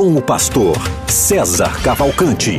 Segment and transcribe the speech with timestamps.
[0.00, 2.58] com o pastor César Cavalcante.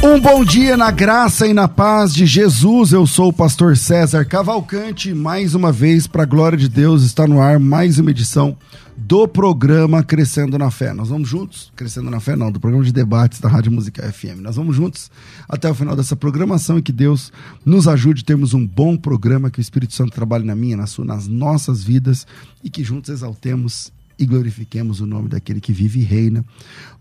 [0.00, 2.92] Um bom dia na graça e na paz de Jesus.
[2.92, 5.12] Eu sou o pastor César Cavalcante.
[5.12, 8.56] Mais uma vez, para a glória de Deus, está no ar mais uma edição
[9.00, 10.92] do programa Crescendo na Fé.
[10.92, 14.40] Nós vamos juntos, Crescendo na Fé não, do programa de debates da Rádio Música FM.
[14.40, 15.10] Nós vamos juntos
[15.48, 17.32] até o final dessa programação e que Deus
[17.64, 21.04] nos ajude termos um bom programa, que o Espírito Santo trabalhe na minha, na sua,
[21.04, 22.26] nas nossas vidas
[22.62, 26.44] e que juntos exaltemos e glorifiquemos o nome daquele que vive e reina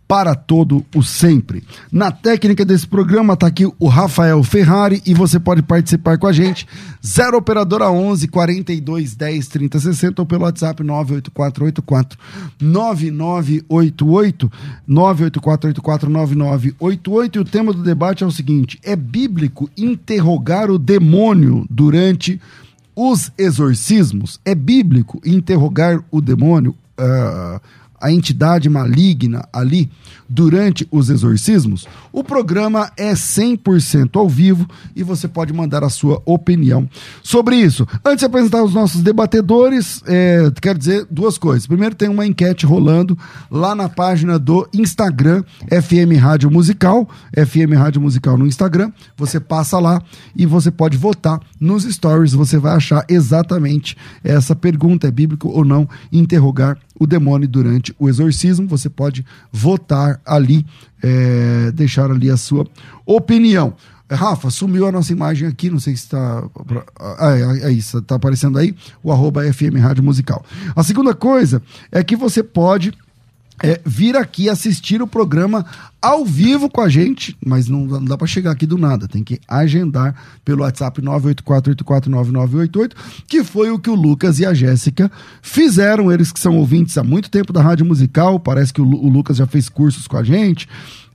[0.10, 1.64] para todo o sempre.
[1.92, 6.34] Na técnica desse programa está aqui o Rafael Ferrari e você pode participar com a
[6.34, 6.68] gente.
[7.06, 12.20] 0 operadora 11 42 10 30 60 ou pelo WhatsApp 98484
[12.60, 14.52] 9988
[14.88, 21.68] 98484 9988 e o tema do debate é o seguinte: é bíblico interrogar o demônio
[21.70, 22.42] durante
[22.96, 24.40] os exorcismos?
[24.44, 26.76] É bíblico interrogar o demônio?
[27.00, 27.62] Uh,
[28.02, 29.90] a entidade maligna ali
[30.30, 36.22] durante os exorcismos, o programa é 100% ao vivo e você pode mandar a sua
[36.26, 36.88] opinião
[37.24, 37.88] sobre isso.
[38.06, 41.66] Antes de apresentar os nossos debatedores, é, quero dizer duas coisas.
[41.66, 43.18] Primeiro, tem uma enquete rolando
[43.50, 48.92] lá na página do Instagram, FM Rádio Musical, FM Rádio Musical no Instagram.
[49.18, 50.02] Você passa lá
[50.36, 52.34] e você pode votar nos stories.
[52.34, 58.10] Você vai achar exatamente essa pergunta: é bíblico ou não interrogar o demônio durante o
[58.10, 58.68] exorcismo.
[58.68, 60.66] Você pode votar ali,
[61.04, 62.66] é, deixar ali a sua
[63.06, 63.74] opinião.
[64.12, 66.44] Rafa, sumiu a nossa imagem aqui, não sei se está.
[67.00, 70.44] Ah, é, é isso, está aparecendo aí o arroba FM Rádio Musical.
[70.76, 72.92] A segunda coisa é que você pode
[73.62, 75.66] é, vir aqui assistir o programa
[76.02, 79.22] ao vivo com a gente, mas não, não dá para chegar aqui do nada, tem
[79.24, 80.16] que agendar
[80.46, 82.94] pelo WhatsApp 984849988,
[83.28, 85.12] que foi o que o Lucas e a Jéssica
[85.42, 89.10] fizeram, eles que são ouvintes há muito tempo da Rádio Musical, parece que o, o
[89.10, 90.70] Lucas já fez cursos com a gente,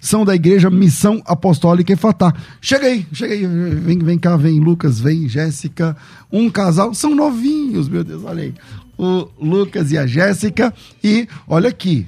[0.04, 2.34] são da igreja Missão Apostólica e Fatá.
[2.60, 5.96] Chega aí, chega aí, vem, vem cá, vem Lucas, vem Jéssica,
[6.30, 8.54] um casal, são novinhos, meu Deus, olha aí.
[8.98, 12.06] O Lucas e a Jéssica, e olha aqui,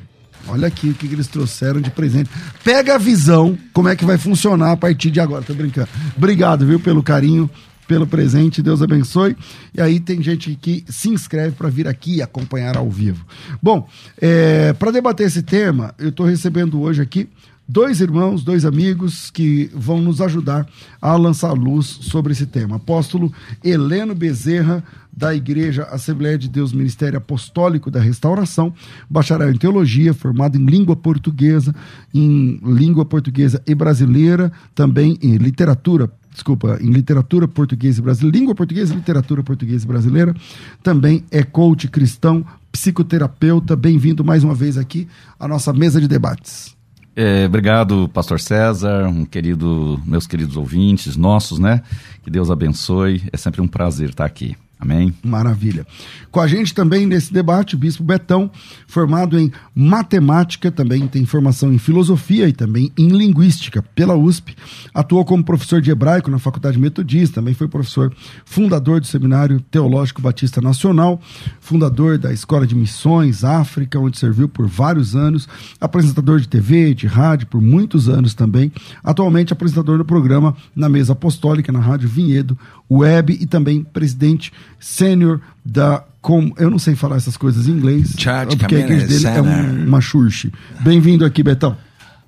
[0.48, 2.30] Olha aqui o que eles trouxeram de presente.
[2.62, 5.42] Pega a visão, como é que vai funcionar a partir de agora.
[5.42, 5.88] Tô brincando.
[6.16, 7.50] Obrigado, viu, pelo carinho,
[7.86, 8.62] pelo presente.
[8.62, 9.36] Deus abençoe.
[9.74, 13.24] E aí tem gente que se inscreve para vir aqui acompanhar ao vivo.
[13.62, 13.88] Bom,
[14.20, 17.28] é, para debater esse tema, eu estou recebendo hoje aqui
[17.68, 20.66] dois irmãos, dois amigos que vão nos ajudar
[21.00, 22.76] a lançar luz sobre esse tema.
[22.76, 23.32] Apóstolo
[23.64, 28.72] Heleno Bezerra, da Igreja Assembleia de Deus Ministério Apostólico da Restauração,
[29.08, 31.74] bacharel em teologia, formado em língua portuguesa,
[32.14, 38.54] em língua portuguesa e brasileira, também em literatura desculpa, em literatura portuguesa e brasileira, língua
[38.54, 40.36] portuguesa e literatura portuguesa e brasileira.
[40.82, 43.74] Também é coach cristão, psicoterapeuta.
[43.74, 45.08] Bem-vindo mais uma vez aqui
[45.40, 46.76] à nossa mesa de debates.
[47.18, 51.82] É, obrigado, Pastor César, um querido, meus queridos ouvintes, nossos, né?
[52.22, 53.22] Que Deus abençoe.
[53.32, 54.54] É sempre um prazer estar aqui.
[54.78, 55.14] Amém.
[55.24, 55.86] Maravilha.
[56.30, 58.50] Com a gente também nesse debate, o Bispo Betão,
[58.86, 64.54] formado em matemática, também tem formação em filosofia e também em linguística pela USP.
[64.92, 70.20] Atuou como professor de hebraico na Faculdade Metodista, também foi professor fundador do Seminário Teológico
[70.20, 71.20] Batista Nacional,
[71.58, 75.48] fundador da Escola de Missões África, onde serviu por vários anos,
[75.80, 78.70] apresentador de TV, de rádio por muitos anos também.
[79.02, 82.58] Atualmente apresentador do programa na Mesa Apostólica, na Rádio Vinhedo,
[82.90, 88.14] Web e também presidente sênior da com, eu não sei falar essas coisas em inglês,
[88.18, 90.52] Church porque a igreja dele é um, uma church.
[90.80, 91.76] Bem-vindo aqui, Betão.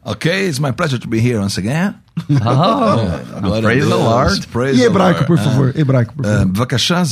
[0.05, 1.94] Okay, it's my pleasure to be here once again.
[2.30, 4.47] Oh, praise the Lord.
[4.75, 6.45] e hebraico, por favor, hebraico, por favor.
[6.45, 7.03] בבקשה,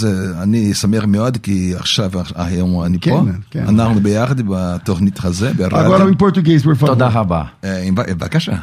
[0.41, 3.23] אני שמח מאוד, כי עכשיו היום אני פה.
[3.55, 6.95] אנחנו ביחד בתוכנית הזה, Agora em português, por favor.
[6.95, 7.51] Toda rabá.
[7.93, 8.53] בבקשה.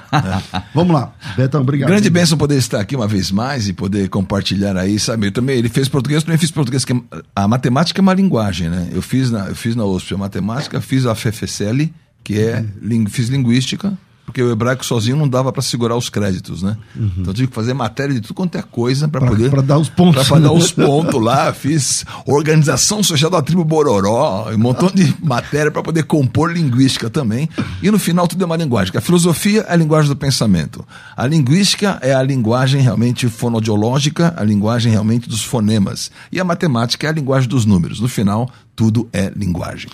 [0.75, 1.13] Vamos lá.
[1.37, 1.89] Betão, obrigado.
[1.89, 5.27] Grande bênção poder estar aqui uma vez mais e poder compartilhar aí, sabe?
[5.27, 6.95] Eu também, ele fez português, eu também fiz português, que
[7.35, 8.89] a matemática é uma linguagem, né?
[8.93, 11.81] Eu fiz na, eu fiz na USP a matemática, fiz a FFCL,
[12.23, 12.65] que é,
[13.09, 13.93] fiz linguística,
[14.34, 16.76] porque o hebraico sozinho não dava para segurar os créditos, né?
[16.96, 19.52] Então eu tive que fazer matéria de tudo quanto é coisa para poder.
[19.52, 21.54] pra dar os pontos, Para dar os pontos lá.
[21.54, 27.48] Fiz organização social da tribo Bororó, um montão de matéria para poder compor linguística também.
[27.84, 28.92] E no final tudo é uma linguagem.
[28.98, 30.84] A filosofia é a linguagem do pensamento.
[31.16, 36.10] A linguística é a linguagem realmente fonodiológica, a linguagem realmente dos fonemas.
[36.32, 38.00] E a matemática é a linguagem dos números.
[38.00, 39.92] No final, tudo é linguagem.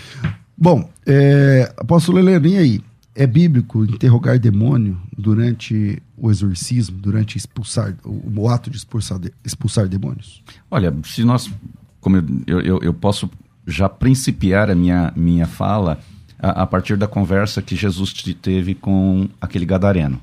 [0.57, 2.81] Bom, é, apóstolo Helena, aí?
[3.15, 9.87] É bíblico interrogar demônio durante o exorcismo, durante expulsar, o, o ato de expulsar, expulsar
[9.87, 10.41] demônios?
[10.69, 11.49] Olha, se nós.
[11.99, 12.17] Como
[12.47, 13.29] eu, eu, eu- posso
[13.67, 15.99] já principiar a minha, minha fala
[16.39, 20.21] a, a partir da conversa que Jesus te- teve com aquele gadareno.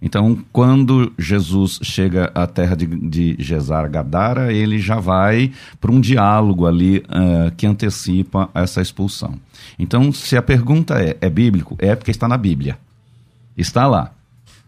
[0.00, 5.50] Então, quando Jesus chega à terra de, de Gesar Gadara, ele já vai
[5.80, 9.34] para um diálogo ali ah, que antecipa essa expulsão.
[9.76, 11.76] Então, se a pergunta é: é bíblico?
[11.80, 12.78] É porque está na Bíblia.
[13.56, 14.12] Está lá.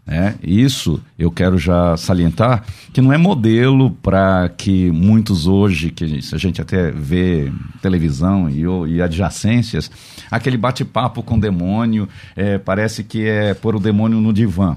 [0.05, 6.03] É, isso eu quero já salientar que não é modelo para que muitos hoje, que
[6.03, 7.51] a gente até vê
[7.81, 8.63] televisão e,
[8.93, 9.91] e adjacências,
[10.29, 14.75] aquele bate-papo com o demônio, é, parece que é pôr o demônio no divã.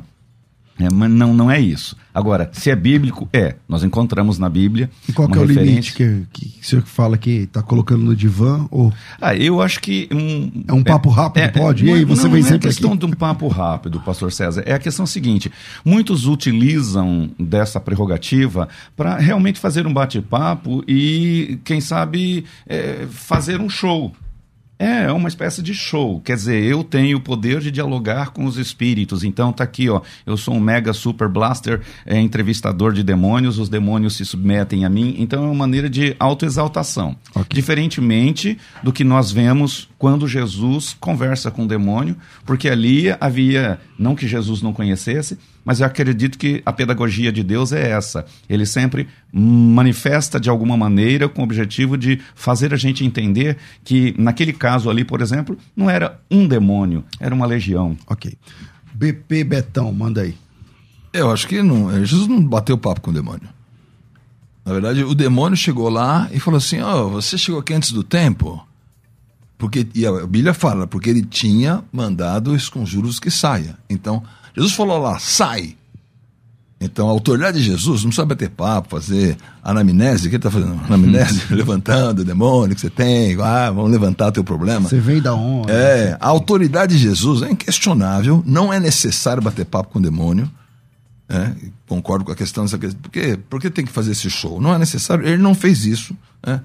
[0.78, 1.96] É, mas não, não é isso.
[2.12, 3.54] Agora, se é bíblico, é.
[3.68, 4.90] Nós encontramos na Bíblia.
[5.08, 8.66] E qual é o limite que, que o senhor fala que está colocando no divã?
[8.70, 10.08] Ou Ah, eu acho que.
[10.12, 11.84] Um, É um papo rápido, pode?
[11.84, 12.98] E aí, você não, vem não é sempre questão aqui.
[13.00, 14.62] de um papo rápido, pastor César.
[14.66, 15.50] É a questão seguinte:
[15.84, 23.68] muitos utilizam dessa prerrogativa para realmente fazer um bate-papo e, quem sabe, é, fazer um
[23.68, 24.12] show.
[24.78, 26.20] É, é uma espécie de show.
[26.20, 29.22] Quer dizer, eu tenho o poder de dialogar com os espíritos.
[29.22, 30.00] Então tá aqui, ó.
[30.26, 34.88] Eu sou um mega super blaster, é, entrevistador de demônios, os demônios se submetem a
[34.88, 35.16] mim.
[35.18, 37.16] Então é uma maneira de autoexaltação.
[37.48, 44.14] Diferentemente do que nós vemos quando Jesus conversa com o demônio, porque ali havia, não
[44.14, 48.26] que Jesus não conhecesse, mas eu acredito que a pedagogia de Deus é essa.
[48.48, 54.14] Ele sempre manifesta de alguma maneira com o objetivo de fazer a gente entender que,
[54.18, 57.96] naquele caso ali, por exemplo, não era um demônio, era uma legião.
[58.06, 58.36] Ok.
[58.94, 60.36] BP Betão, manda aí.
[61.12, 63.48] Eu acho que não, Jesus não bateu papo com o demônio.
[64.64, 68.02] Na verdade, o demônio chegou lá e falou assim: Ó, você chegou aqui antes do
[68.02, 68.66] tempo?
[69.58, 73.78] Porque, e a Bíblia fala, porque ele tinha mandado os conjuros que saia.
[73.88, 74.22] Então,
[74.56, 75.76] Jesus falou lá, sai.
[76.80, 80.26] Então, a autoridade de Jesus não precisa bater papo, fazer anamnese.
[80.26, 80.78] O que ele está fazendo?
[80.84, 83.40] Anamnese, levantando o demônio que você tem.
[83.40, 84.88] Ah, vamos levantar teu problema.
[84.88, 85.72] Você vem da onde?
[85.72, 90.50] É, a autoridade de Jesus é inquestionável, não é necessário bater papo com o demônio.
[91.26, 91.52] É,
[91.88, 93.00] concordo com a questão dessa questão.
[93.00, 93.38] Por quê?
[93.48, 94.60] Por que tem que fazer esse show?
[94.60, 96.14] Não é necessário, ele não fez isso.
[96.46, 96.60] é.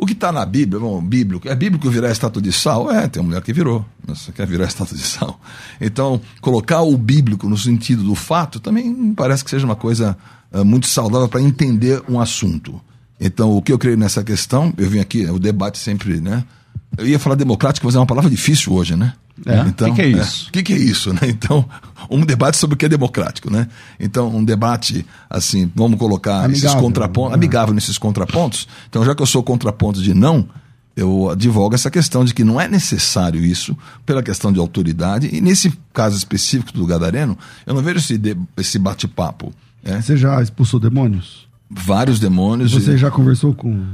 [0.00, 2.90] O que está na Bíblia, bom, bíblico, é bíblico virar estátua de sal?
[2.90, 3.84] É, tem uma mulher que virou.
[4.06, 5.38] Você quer virar estátua de sal.
[5.78, 10.16] Então, colocar o bíblico no sentido do fato também parece que seja uma coisa
[10.50, 12.80] ah, muito saudável para entender um assunto.
[13.20, 16.44] Então, o que eu creio nessa questão, eu vim aqui, o debate sempre, né?
[16.96, 19.12] Eu ia falar democrático, mas é uma palavra difícil hoje, né?
[19.46, 19.62] É?
[19.62, 20.48] O que que é isso?
[20.48, 21.20] O que, que é isso, né?
[21.28, 21.64] Então,
[22.10, 23.68] um debate sobre o que é democrático, né?
[23.98, 27.34] Então, um debate, assim, vamos colocar esses Amigável, contrapontos, né?
[27.36, 28.68] amigável nesses contrapontos.
[28.88, 30.48] Então, já que eu sou contraponto de não,
[30.96, 35.40] eu advogo essa questão de que não é necessário isso, pela questão de autoridade, e
[35.40, 38.20] nesse caso específico do Gadareno, eu não vejo esse,
[38.56, 39.52] esse bate-papo.
[39.82, 40.00] né?
[40.02, 41.49] Você já expulsou demônios?
[41.70, 42.72] Vários demônios.
[42.72, 43.84] Você e- já conversou com.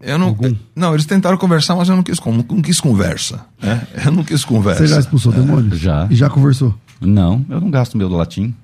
[0.00, 0.54] eu não, algum?
[0.74, 3.46] não, eles tentaram conversar, mas eu não quis, não quis conversa.
[3.62, 3.86] né?
[4.04, 4.82] Eu não quis conversa.
[4.86, 5.78] Você já expulsou demônios?
[5.78, 6.06] já.
[6.10, 6.74] E já conversou?
[7.00, 8.54] Não, eu não gasto meu do latim.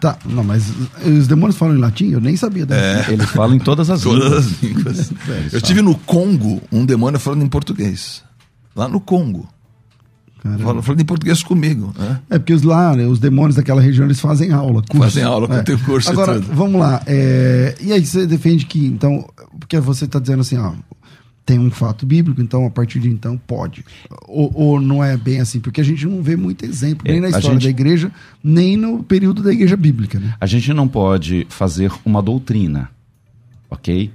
[0.00, 0.70] Tá, não, mas
[1.06, 2.10] os demônios falam em latim?
[2.10, 3.10] Eu nem sabia dessa.
[3.10, 4.98] Ele fala em todas as Todas línguas.
[5.00, 5.12] as línguas.
[5.52, 8.22] Eu estive no Congo, um demônio falando em português.
[8.76, 9.48] Lá no Congo.
[10.44, 10.62] Caramba.
[10.62, 11.92] Falando, falando em português comigo.
[11.98, 12.20] né?
[12.28, 14.82] É porque os lá, né, os demônios daquela região, eles fazem aula.
[14.82, 15.02] Curso.
[15.02, 15.62] Fazem aula, é.
[15.62, 16.54] tem curso e Agora, tudo.
[16.54, 17.02] vamos lá.
[17.06, 19.26] é, E aí você defende que, então,
[19.58, 20.72] porque você está dizendo assim, ó,
[21.46, 23.84] tem um fato bíblico, então a partir de então pode.
[24.28, 27.20] Ou, ou não é bem assim, porque a gente não vê muito exemplo, nem É,
[27.20, 30.34] na história gente- da igreja, nem no período da igreja bíblica, né?
[30.38, 32.90] A gente não pode fazer uma doutrina,
[33.70, 34.10] ok?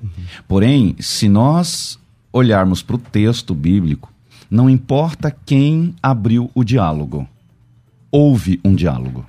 [0.48, 1.98] Porém, se nós
[2.32, 4.12] olharmos para o texto bíblico,
[4.50, 7.28] não importa quem abriu o diálogo,
[8.12, 9.26] houve um diálogo.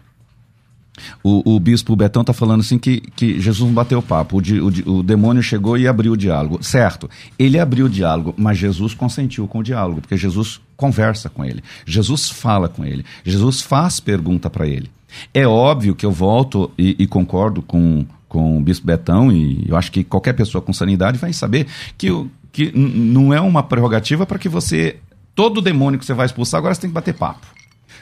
[1.24, 4.60] O, o bispo Betão está falando assim que, que Jesus não bateu papo, o, di-
[4.60, 6.62] o o demônio chegou e abriu o diálogo.
[6.62, 7.08] Certo,
[7.38, 11.62] ele abriu o diálogo, mas Jesus consentiu com o diálogo, porque Jesus conversa com ele,
[11.86, 14.90] Jesus fala com ele, Jesus faz pergunta para ele.
[15.32, 19.76] É óbvio que eu volto e, e concordo com, com o bispo Betão, e eu
[19.76, 22.08] acho que qualquer pessoa com sanidade vai saber que,
[22.52, 24.96] que não é uma prerrogativa para que você,
[25.34, 27.46] todo demônio que você vai expulsar, agora você tem que bater papo.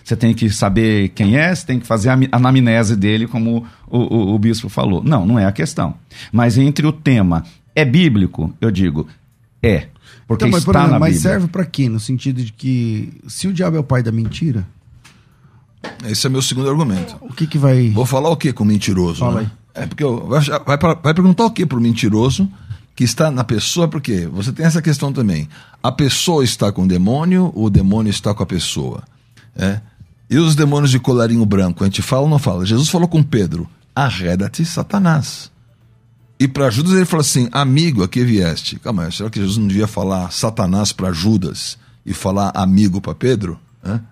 [0.05, 3.99] Você tem que saber quem é, você tem que fazer a anamnese dele, como o,
[3.99, 5.03] o- o bispo falou.
[5.05, 5.95] Não, não é a questão.
[6.33, 7.45] Mas entre o tema
[7.77, 9.07] é bíblico, eu digo,
[9.63, 9.89] é.
[10.27, 11.31] Porque Então, mas, por está exemplo, na mas Bíblia.
[11.33, 11.89] serve pra quê?
[11.89, 14.67] No sentido de que se o diabo é o pai da mentira,
[16.05, 17.17] Esse é meu segundo argumento.
[17.21, 17.91] o que que vai...
[17.91, 19.21] Vou falar o que com mentiroso?
[19.21, 19.51] Fala né?
[19.75, 22.49] É porque eu- vai, vai, vai perguntar o que pro mentiroso
[22.99, 25.49] que está na pessoa, porque você tem essa questão também.
[25.81, 29.05] A pessoa está com o demônio, o demônio está com a pessoa.
[29.55, 29.81] É?
[30.29, 32.67] E os demônios de colarinho branco, a gente fala ou não fala?
[32.67, 35.49] Jesus falou com Pedro: arreda-te, Satanás.
[36.41, 38.81] E para Judas ele falou assim: amigo, a que vieste?
[38.81, 43.61] Calma, será que Jesus não devia falar Satanás para Judas e falar amigo para Pedro?
[43.85, 44.03] Hã?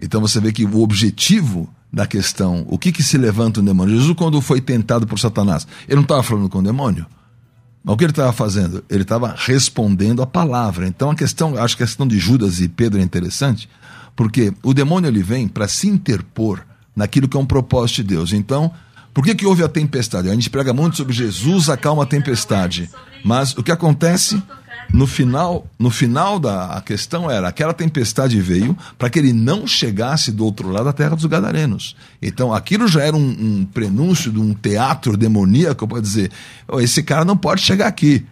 [0.00, 3.98] Então você vê que o objetivo da questão, o que, que se levanta um demônio?
[3.98, 7.04] Jesus, quando foi tentado por Satanás, ele não estava falando com o demônio?
[7.84, 8.82] Mas o que ele estava fazendo?
[8.88, 10.88] Ele estava respondendo a palavra.
[10.88, 13.68] Então a questão, acho que a questão de Judas e Pedro é interessante,
[14.16, 16.64] porque o demônio ele vem para se interpor
[16.96, 18.32] naquilo que é um propósito de Deus.
[18.32, 18.72] Então,
[19.12, 20.30] por que, que houve a tempestade?
[20.30, 22.90] A gente prega muito sobre Jesus acalma a tempestade.
[23.22, 24.42] Mas o que acontece
[24.92, 29.66] no final, no final da a questão era aquela tempestade veio para que ele não
[29.66, 31.96] chegasse do outro lado da terra dos gadarenos.
[32.20, 36.30] Então aquilo já era um, um prenúncio de um teatro demoníaco para dizer,
[36.68, 38.24] "Oh, esse cara não pode chegar aqui.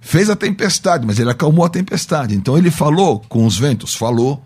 [0.00, 2.34] Fez a tempestade, mas ele acalmou a tempestade.
[2.34, 4.42] Então ele falou com os ventos, falou.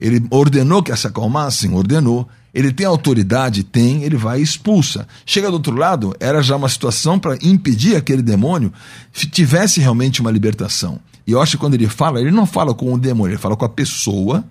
[0.00, 2.28] Ele ordenou que se acalmassem, ordenou.
[2.52, 5.06] Ele tem autoridade, tem, ele vai e expulsa.
[5.24, 8.72] Chega do outro lado, era já uma situação para impedir aquele demônio
[9.12, 10.98] f- tivesse realmente uma libertação.
[11.26, 13.56] E eu acho que quando ele fala, ele não fala com o demônio, ele fala
[13.56, 14.44] com a pessoa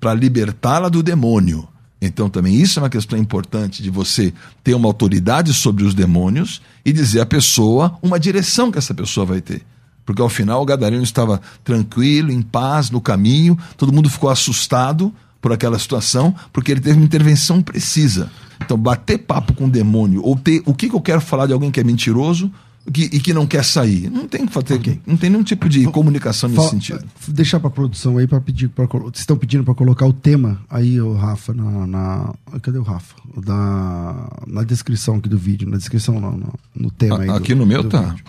[0.00, 1.68] para libertá-la do demônio.
[2.00, 6.60] Então também isso é uma questão importante de você ter uma autoridade sobre os demônios
[6.84, 9.62] e dizer à pessoa uma direção que essa pessoa vai ter.
[10.04, 15.14] Porque ao final o gadareno estava tranquilo, em paz, no caminho, todo mundo ficou assustado
[15.42, 18.30] por aquela situação, porque ele teve uma intervenção precisa.
[18.64, 21.52] Então, bater papo com o demônio, ou ter o que, que eu quero falar de
[21.52, 22.50] alguém que é mentiroso
[22.92, 24.08] que- e que não quer sair.
[24.10, 27.04] Não tem que fazer, não tem nenhum tipo de comunicação nesse sentido.
[27.28, 31.00] Deixar pra produção aí para pedir para vocês estão pedindo para colocar o tema aí
[31.00, 36.20] o Rafa na, na- cadê o Rafa da na descrição aqui do vídeo na descrição
[36.20, 38.00] não, no, no tema aí A- do- Aqui no meu do tá.
[38.00, 38.24] vídeo.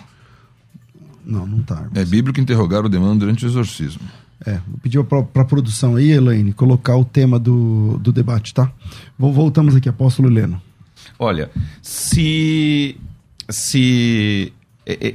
[1.24, 4.02] não não tá É bíblico interrogar o demônio durante o exorcismo.
[4.44, 8.72] É vou pedir para a produção aí Elaine colocar o tema do, do debate tá
[9.18, 10.60] Vol- voltamos aqui apóstolo Heleno
[11.18, 11.50] Olha,
[11.80, 12.96] se,
[13.48, 14.52] se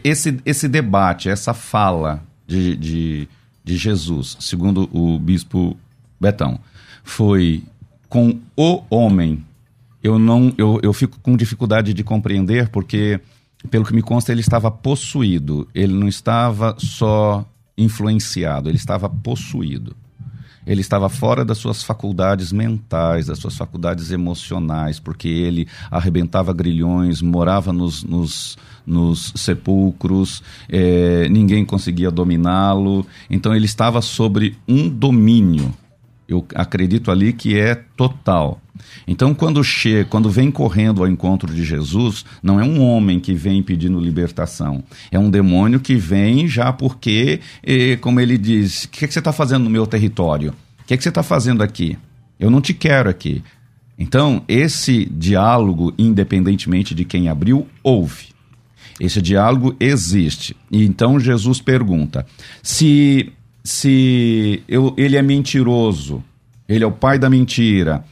[0.03, 3.27] esse, esse debate, essa fala de, de,
[3.63, 5.75] de Jesus, segundo o bispo
[6.19, 6.59] Betão,
[7.03, 7.63] foi
[8.07, 9.43] com o homem,
[10.01, 13.19] eu não eu, eu fico com dificuldade de compreender, porque,
[13.69, 15.67] pelo que me consta, ele estava possuído.
[15.75, 17.45] Ele não estava só
[17.79, 19.95] influenciado, ele estava possuído.
[20.67, 27.23] Ele estava fora das suas faculdades mentais, das suas faculdades emocionais, porque ele arrebentava grilhões,
[27.23, 28.55] morava nos, nos,
[28.85, 33.03] nos sepulcros, eh, ninguém conseguia dominá-lo.
[33.29, 35.73] Então ele estava sobre um domínio.
[36.27, 38.61] Eu acredito ali que é total.
[39.07, 43.33] Então, quando chega, quando vem correndo ao encontro de Jesus, não é um homem que
[43.33, 48.89] vem pedindo libertação, é um demônio que vem já porque, eh, como ele diz, o
[48.89, 50.53] que, que você está fazendo no meu território?
[50.81, 51.97] O que, que você está fazendo aqui?
[52.39, 53.43] Eu não te quero aqui.
[53.97, 58.29] Então, esse diálogo, independentemente de quem abriu, houve.
[58.99, 60.55] Esse diálogo existe.
[60.69, 62.25] E então Jesus pergunta:
[62.61, 63.31] se,
[63.63, 66.23] se eu, ele é mentiroso,
[66.67, 68.03] ele é o pai da mentira.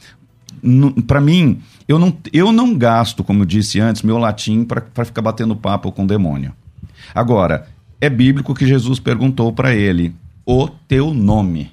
[1.06, 5.22] Para mim, eu não, eu não gasto, como eu disse antes, meu latim para ficar
[5.22, 6.54] batendo papo com o demônio.
[7.14, 7.68] Agora,
[8.02, 10.14] é bíblico que Jesus perguntou para ele:
[10.46, 11.72] o teu nome.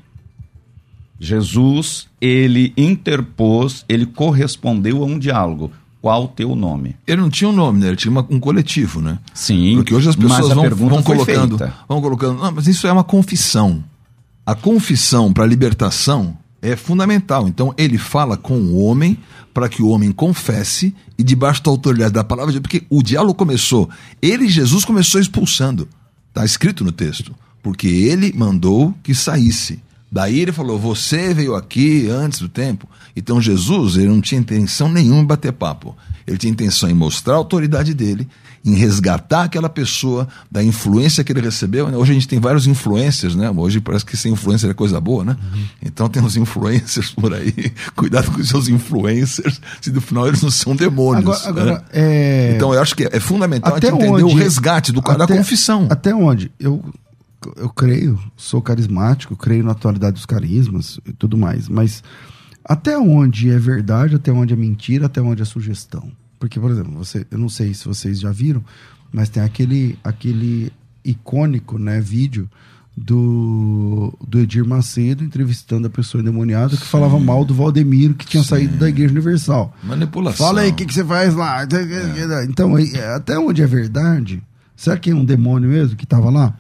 [1.20, 5.70] Jesus, ele interpôs, ele correspondeu a um diálogo.
[6.02, 6.96] Qual o teu nome?
[7.06, 7.86] Ele não tinha um nome, né?
[7.88, 9.18] Ele tinha uma- um coletivo, né?
[9.32, 9.76] Sim.
[9.76, 11.56] Porque hoje as pessoas vão, vão colocando.
[11.56, 11.74] feita.
[11.88, 12.42] Vão colocando.
[12.42, 13.82] Não, mas isso é uma confissão.
[14.44, 17.46] A confissão para a libertação é fundamental.
[17.46, 19.18] Então ele fala com o homem
[19.52, 23.02] para que o homem confesse e debaixo da autoridade da palavra de Deus, porque o
[23.02, 23.88] diálogo começou.
[24.20, 25.86] Ele, Jesus, começou expulsando.
[26.30, 27.34] Está escrito no texto.
[27.62, 29.80] Porque ele mandou que saísse.
[30.10, 32.88] Daí ele falou: Você veio aqui antes do tempo.
[33.16, 35.96] Então Jesus ele não tinha intenção nenhuma em bater papo.
[36.26, 38.26] Ele tinha intenção em mostrar a autoridade dele,
[38.64, 41.88] em resgatar aquela pessoa da influência que ele recebeu.
[41.90, 41.96] né?
[41.98, 43.50] Hoje a gente tem vários influencers, né?
[43.50, 45.36] Hoje parece que ser influencer é coisa boa, né?
[45.82, 47.52] Então tem uns influencers por aí.
[47.94, 51.44] Cuidado com os seus influencers, se no final eles não são demônios.
[51.44, 51.84] agora, agora né?
[51.92, 52.52] é...
[52.56, 55.18] Então eu acho que é fundamental a até gente entender onde o resgate do cara
[55.18, 55.86] da até- confissão.
[55.90, 56.50] Até onde?
[56.58, 56.82] Eu,
[57.56, 62.02] eu creio, sou carismático, creio na atualidade dos carismas e tudo mais, mas
[62.64, 66.10] Até onde é verdade, até onde é mentira, até onde é sugestão?
[66.38, 68.64] Porque, por exemplo, você, eu não sei se vocês já viram,
[69.12, 70.72] mas tem aquele, aquele
[71.04, 72.48] icônico né, vídeo
[72.96, 78.42] do, do Edir Macedo entrevistando a pessoa endemoniada que falava mal do Valdemiro que tinha
[78.42, 78.48] Sim.
[78.48, 79.74] saído da Igreja Universal.
[79.82, 80.46] Manipulação.
[80.46, 81.66] Fala aí o que, que você faz lá.
[82.48, 84.42] Então, aí, até onde é verdade?
[84.74, 86.54] Será que é um demônio mesmo que estava lá?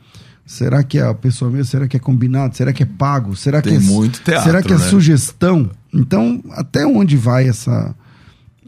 [0.46, 1.64] Será que é a pessoa mesmo?
[1.64, 2.54] Será que é combinado?
[2.56, 3.34] Será que é pago?
[3.34, 4.88] Será Tem que é, muito teatro, Será que é né?
[4.88, 5.70] sugestão?
[5.92, 7.94] Então, até onde vai essa,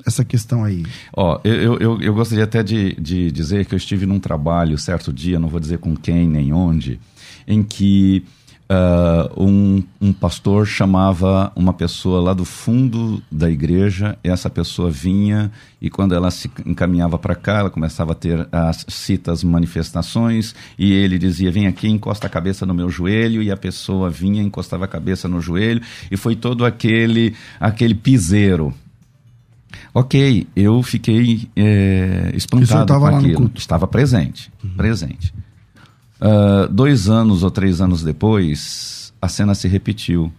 [0.06, 0.84] essa questão aí?
[1.12, 4.78] Ó, eu, eu- eu, eu gostaria até de, de dizer que eu estive num trabalho
[4.78, 6.98] certo dia, não vou dizer com quem nem onde,
[7.46, 8.24] em que
[8.68, 15.52] ah, um, um pastor chamava uma pessoa lá do fundo da igreja, essa pessoa vinha
[15.80, 20.92] e quando ela se encaminhava para cá, ela começava a ter as citas manifestações e
[20.92, 24.84] ele dizia: Vem aqui, encosta a cabeça no meu joelho, e a pessoa vinha, encostava
[24.84, 25.80] a cabeça no joelho,
[26.10, 28.74] e foi todo aquele, aquele piseiro.
[29.94, 33.40] Ok, eu fiquei é, espantado estava com lá no aquilo.
[33.42, 33.50] Uhum.
[33.54, 35.32] Estava presente, presente.
[36.20, 40.32] Ah, dois anos ou três anos depois, a cena se repetiu.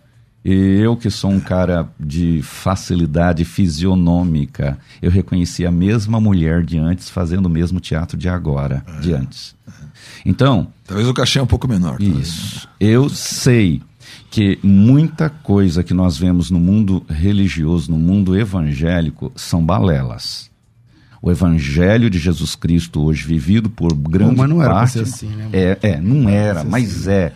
[0.46, 6.77] E eu, que sou um cara de facilidade fisionômica, eu reconheci a mesma mulher de
[6.77, 9.55] antes fazendo o mesmo teatro de agora, de antes.
[10.25, 11.98] Então, Talvez o cachê é um pouco menor.
[11.98, 12.27] talvez.
[12.27, 12.69] isso.
[12.79, 13.81] Eu sei
[14.31, 20.50] que muita coisa que nós vemos no mundo religioso, no mundo evangélico, são balelas.
[21.21, 25.50] O evangelho de Jesus Cristo hoje vivido por grande mas não era parte assim, né,
[25.51, 27.09] é, é, não era, ser mas assim.
[27.12, 27.33] é.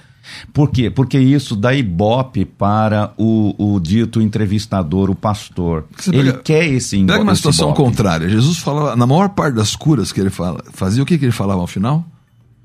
[0.54, 0.90] Por quê?
[0.90, 5.86] Porque isso dá ibope para o, o dito entrevistador, o pastor.
[6.14, 7.84] Ele quer esse ibo- Pega uma situação ibope.
[7.84, 8.30] contrária.
[8.30, 11.32] Jesus falava, na maior parte das curas que ele fala, fazia, o que, que ele
[11.32, 12.06] falava ao final?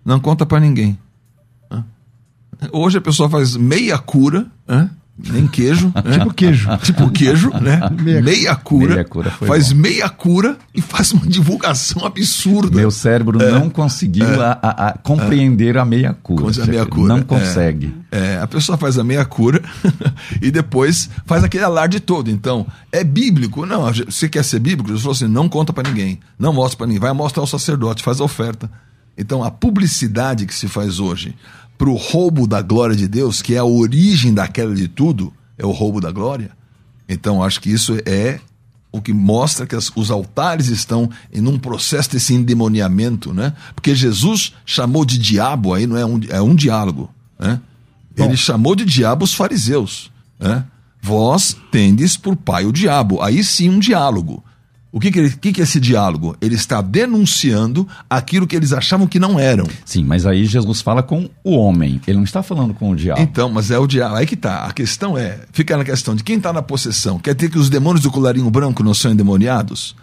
[0.04, 0.99] Não conta pra ninguém.
[2.73, 4.46] Hoje a pessoa faz meia cura?
[5.18, 5.92] Nem queijo.
[6.04, 6.18] né?
[6.18, 6.76] Tipo queijo.
[6.78, 7.80] Tipo queijo, né?
[8.00, 8.94] Meia- Meia, cura.
[8.94, 9.80] Meia cura foi faz bom.
[9.80, 12.76] meia cura e faz uma divulgação absurda.
[12.76, 16.62] Meu cérebro não conseguiu a- a- a compreender a meia cura.
[16.62, 17.08] A meia cura.
[17.14, 17.25] Não É.
[17.25, 17.94] consegue.
[18.11, 19.61] É, a pessoa faz a meia cura
[20.40, 22.31] e depois faz aquele alarde todo.
[22.31, 23.66] Então, é bíblico?
[23.66, 24.88] Não, você quer ser bíblico?
[24.88, 28.02] Jesus falou assim: não conta pra ninguém, não mostra pra ninguém, vai mostrar ao sacerdote,
[28.02, 28.70] faz a oferta.
[29.18, 31.35] Então, a publicidade que se faz hoje
[31.78, 35.64] pro roubo da glória de Deus, que é a origem da queda de tudo, é
[35.66, 36.50] o roubo da glória.
[37.08, 38.40] Então, acho que isso é
[38.90, 43.52] o que mostra que as- os altares estão em um processo desse endemoniamento, né?
[43.74, 47.60] Porque Jesus chamou de diabo, aí não é um, é um diálogo, né?
[48.16, 50.10] Ele chamou de diabo os fariseus,
[50.40, 50.64] né?
[51.02, 53.20] Vós tendes por pai o diabo.
[53.22, 54.42] Aí sim um diálogo.
[54.96, 56.35] O que, que, ele- que, que é esse diálogo?
[56.40, 59.66] Ele está denunciando aquilo que eles achavam que não eram.
[59.85, 62.00] Sim, mas aí Jesus fala com o homem.
[62.06, 63.20] Ele não está falando com o diabo.
[63.20, 64.14] Então, mas é o diabo.
[64.14, 64.64] Aí que tá.
[64.64, 67.18] A questão é, fica na questão de quem está na possessão.
[67.18, 69.94] Quer dizer que os demônios do colarinho branco não são endemoniados?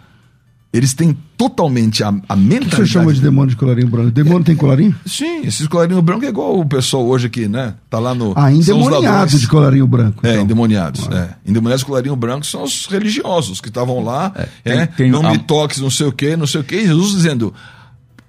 [0.76, 2.76] Eles têm totalmente a, a O que mentalidade.
[2.82, 4.10] você chama de demônio de colarinho branco?
[4.10, 4.92] Demônio tem colarinho?
[5.06, 7.74] Sim, esses colarinho branco é igual o pessoal hoje aqui, né?
[7.88, 8.32] Tá lá no.
[8.34, 9.40] Ah, são os endemoniado ladrões.
[9.40, 10.26] de colarinho branco.
[10.26, 10.42] É, então.
[10.42, 11.08] endemoniados.
[11.12, 11.28] É.
[11.46, 14.30] Endemoniados com colarinho branco são os religiosos que estavam lá.
[14.64, 16.76] tem- é, tem não a- me toques, não sei o quê, não sei o quê.
[16.82, 17.54] E Jesus dizendo.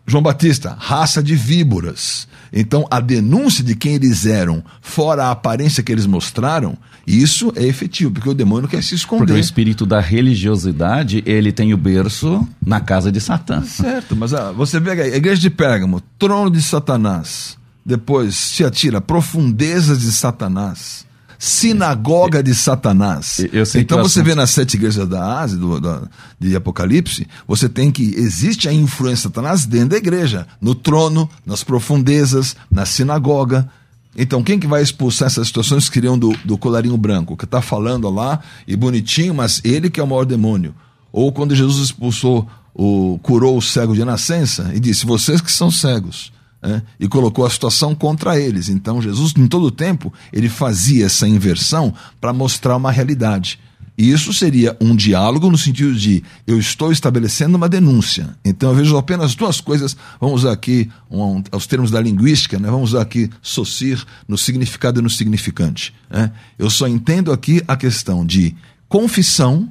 [0.07, 2.27] João Batista, raça de víboras.
[2.53, 7.63] Então, a denúncia de quem eles eram, fora a aparência que eles mostraram, isso é
[7.63, 9.39] efetivo, porque o demônio quer se Porque o esconder.
[9.39, 13.63] espírito da religiosidade, ele tem o berço na casa de Satã.
[13.63, 17.57] Certo, mas ah, você vê a igreja de Pérgamo, trono de Satanás.
[17.85, 21.05] Depois se atira profundezas de Satanás.
[21.39, 23.39] Sinagoga de Satanás.
[23.79, 26.03] Então você vê nas sete igrejas da Ásia, do, da-
[26.39, 28.13] de Apocalipse, você tem que.
[28.15, 30.47] Existe a influência de Satanás dentro da igreja.
[30.61, 33.69] No trono, nas profundezas, na sinagoga.
[34.17, 37.35] Então, quem que vai expulsar essas situações que criam do, do colarinho branco?
[37.35, 40.73] Que está falando lá e bonitinho, mas ele que é o maior demônio.
[41.11, 45.69] Ou quando Jesus expulsou, o, curou o cego de nascença e disse: Vocês que são
[45.69, 46.31] cegos.
[46.65, 46.81] Né?
[46.99, 48.69] E colocou a situação contra eles.
[48.69, 53.59] Então, Jesus, em todo o tempo, ele fazia essa inversão para mostrar uma realidade.
[53.97, 58.35] E isso seria um diálogo no sentido de eu estou estabelecendo uma denúncia.
[58.43, 59.95] Então eu vejo apenas duas coisas.
[60.19, 62.69] Vamos usar aqui um, os termos da linguística, né?
[62.69, 65.93] vamos usar aqui socir no significado e no significante.
[66.09, 66.31] né?
[66.59, 68.53] Eu só entendo aqui a questão de
[68.89, 69.69] confissão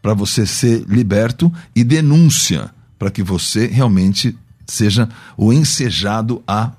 [0.00, 2.68] para você ser liberto e denúncia
[2.98, 6.72] para que você realmente seja o ensejado a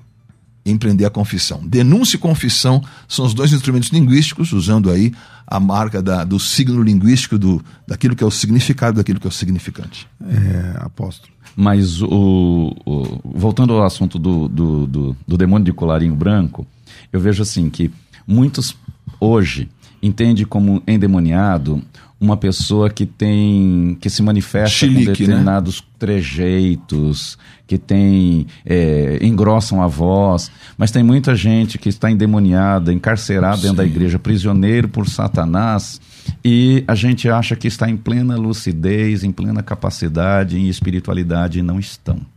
[0.66, 1.60] empreender a confissão.
[1.66, 5.12] Denúncia e confissão são os dois instrumentos linguísticos, usando aí
[5.46, 9.28] a marca da- do signo linguístico do, daquilo que é o significado daquilo que é
[9.28, 10.08] o significante.
[10.26, 11.32] É, apóstolo.
[11.54, 16.66] Mas o, o- voltando ao assunto do, do, do, do demônio de colarinho branco,
[17.12, 17.90] eu vejo assim que
[18.26, 18.74] muitos
[19.20, 19.68] hoje
[20.02, 21.82] entende como endemoniado
[22.24, 25.12] uma pessoa que tem que se manifesta Chilique, com né?
[25.12, 32.92] determinados trejeitos, que tem é, engrossam a voz, mas tem muita gente que está endemoniada,
[32.92, 36.00] encarcerada dentro da igreja, prisioneiro por Satanás,
[36.44, 41.62] e a gente acha que está em plena lucidez, em plena capacidade, em espiritualidade, e
[41.62, 42.33] não estão.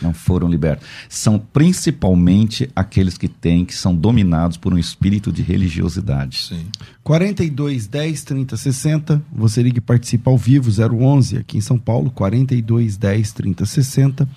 [0.00, 0.86] Não foram libertos.
[1.08, 6.38] São principalmente aqueles que têm, que são dominados por um espírito de religiosidade.
[6.48, 6.66] Sim.
[7.02, 9.22] 42 10 30 60.
[9.32, 12.10] Você liga e participa ao vivo, 011 aqui em São Paulo.
[12.10, 14.28] 42 10 30 60.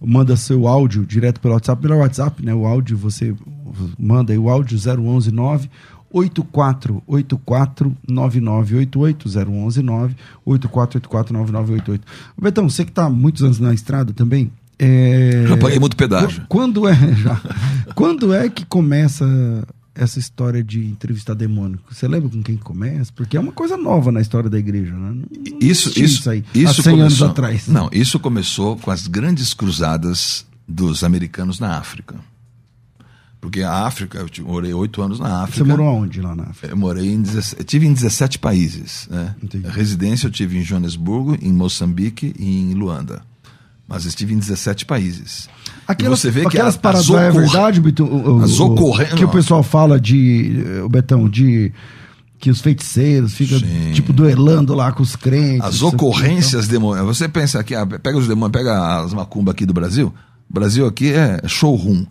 [0.00, 1.80] Manda seu áudio direto pelo WhatsApp.
[1.80, 2.54] Pelo WhatsApp, né?
[2.54, 3.34] O áudio você
[3.98, 5.70] manda aí o áudio 011 9
[6.10, 12.06] 8484 9988 011 9 8484 9988.
[12.40, 14.50] Betão, você que está muitos anos na estrada também.
[14.78, 15.44] É...
[15.48, 16.42] Já paguei muito pedágio.
[16.42, 17.40] Qu- Quando é, já,
[17.94, 19.24] quando é que começa
[19.94, 21.78] essa história de entrevistar demônio?
[21.90, 23.10] Você lembra com quem começa?
[23.14, 25.12] Porque é uma coisa nova na história da igreja, né?
[25.12, 27.68] Não Isso, existia isso, aí isso há 100 anos começou- atrás.
[27.68, 32.16] Não, isso começou com as grandes cruzadas dos americanos na África.
[33.40, 35.58] Porque a África, eu morei oito anos na África.
[35.58, 36.66] Você morou aonde lá na África?
[36.68, 39.06] Eu morei em 17, eu tive em 17 países.
[39.10, 39.34] Né?
[39.42, 39.66] Entendi.
[39.66, 43.22] A residência eu tive em Joanesburgo, em Moçambique e em Luanda.
[43.88, 45.48] Mas estive em 17 países.
[45.86, 48.42] Aquelas, e você vê que aquelas paradas as lá é ocor- verdade, Bito, o, o-
[48.42, 51.72] as o- ocorren- que o pessoal fala de, o Betão, de
[52.38, 53.92] que os feiticeiros ficam Sim.
[53.94, 55.62] tipo duelando lá com os crentes.
[55.64, 57.06] As ocorrências demônios.
[57.06, 60.12] Você pensa aqui, ah, pega os demônios, pega as macumbas aqui do Brasil.
[60.50, 62.04] O Brasil aqui é showroom.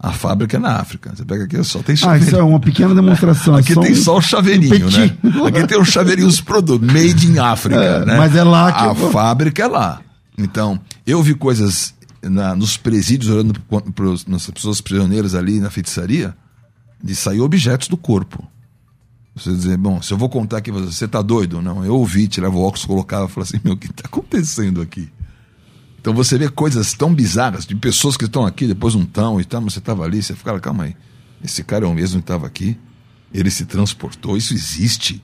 [0.00, 1.12] A fábrica é na África.
[1.14, 2.08] Você pega aqui, só tem então.
[2.10, 2.48] Ah, isso é chaveirinho.
[2.52, 3.56] uma pequena demonstração.
[3.56, 5.12] é Aqui tem um- só o chaveirinho, um né?
[5.48, 8.16] Aqui tem um chaveirinho, os produtos, made in África, É, né?
[8.16, 10.00] mas é lá que A eu fábrica é lá.
[10.38, 16.36] Então, eu vi coisas na- nos presídios, olhando para as pessoas prisioneiras ali na feitiçaria,
[17.02, 18.46] de sair objetos do corpo.
[19.34, 21.62] Você dizer, bom, se eu vou contar aqui, você tá doido?
[21.62, 24.80] Não, eu ouvi, tirava o óculos, colocava e falava assim, meu, o que tá acontecendo
[24.80, 25.08] aqui?
[26.00, 29.44] Então você vê coisas tão bizarras de pessoas que estão aqui, depois não estão e
[29.44, 30.96] tal, mas você estava ali, você fica, calma aí,
[31.42, 32.76] esse cara é o mesmo que estava aqui,
[33.32, 35.22] ele se transportou, isso existe.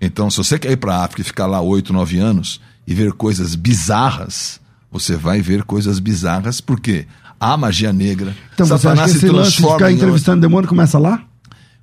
[0.00, 2.94] Então, se você quer ir para a África e ficar lá oito, nove anos e
[2.94, 7.06] ver coisas bizarras, você vai ver coisas bizarras, porque
[7.40, 11.22] há magia negra, Então você acha que esse lance de ficar entrevistando demônio começa lá?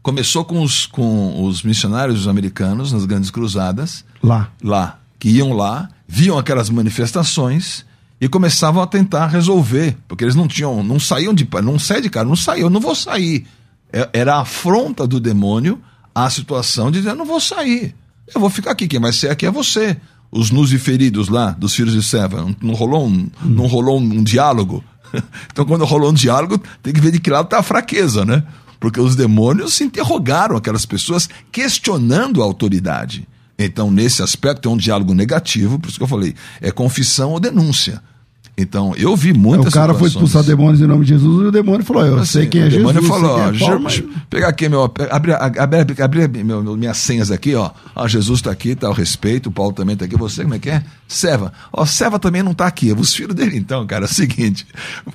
[0.01, 4.49] Começou com os, com os missionários americanos nas grandes cruzadas, Lá.
[4.63, 7.85] lá, que iam lá, viam aquelas manifestações
[8.21, 12.09] e começavam a tentar resolver, porque eles não tinham, não saíam de, não sai de
[12.09, 13.45] cara, não saiu, eu não vou sair.
[13.91, 15.81] É- Era a afronta do demônio
[16.15, 17.93] à situação de dizer, eu não vou sair,
[18.33, 19.97] eu vou ficar aqui, quem vai ser aqui é você.
[20.31, 24.03] Os nus e feridos lá, dos filhos de Seva, não, rolou, um, não rolou um,
[24.03, 24.83] um diálogo?
[25.51, 28.43] então quando rolou um diálogo, tem que ver de que lado está a fraqueza, né?
[28.79, 33.27] Porque os demônios se interrogaram aquelas pessoas questionando a autoridade.
[33.57, 37.39] Então, nesse aspecto, é um diálogo negativo, por isso que eu falei, é confissão ou
[37.39, 38.01] denúncia.
[38.61, 41.47] Então, eu vi muitas o cara foi situações- expulsar demônios em nome de Jesus e
[41.47, 42.87] o demônio falou: Eu sei Assim, quem é o Jesus.
[42.93, 46.43] demônio sei falou, quem ó, é Paulo, mas- Jesus, pega aqui meu, abre, abre, abre,
[46.43, 47.69] meu- minhas senhas aqui, ó.
[47.95, 50.59] Ó, Jesus está aqui, tá o respeito, o Paulo também está aqui, você como é
[50.59, 50.83] que é?
[51.07, 51.53] Seva.
[51.71, 54.67] Ó, Seva também não está aqui, os filhos dele então, cara, é o seguinte,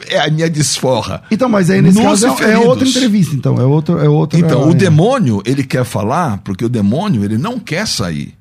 [0.09, 1.23] é a minha desforra.
[1.31, 3.57] Então, mas aí nesse Nus caso é, é outra entrevista, então.
[3.61, 3.99] É outro.
[3.99, 4.75] É outra Então, o é.
[4.75, 8.33] demônio, ele quer falar, porque o demônio, ele não quer sair.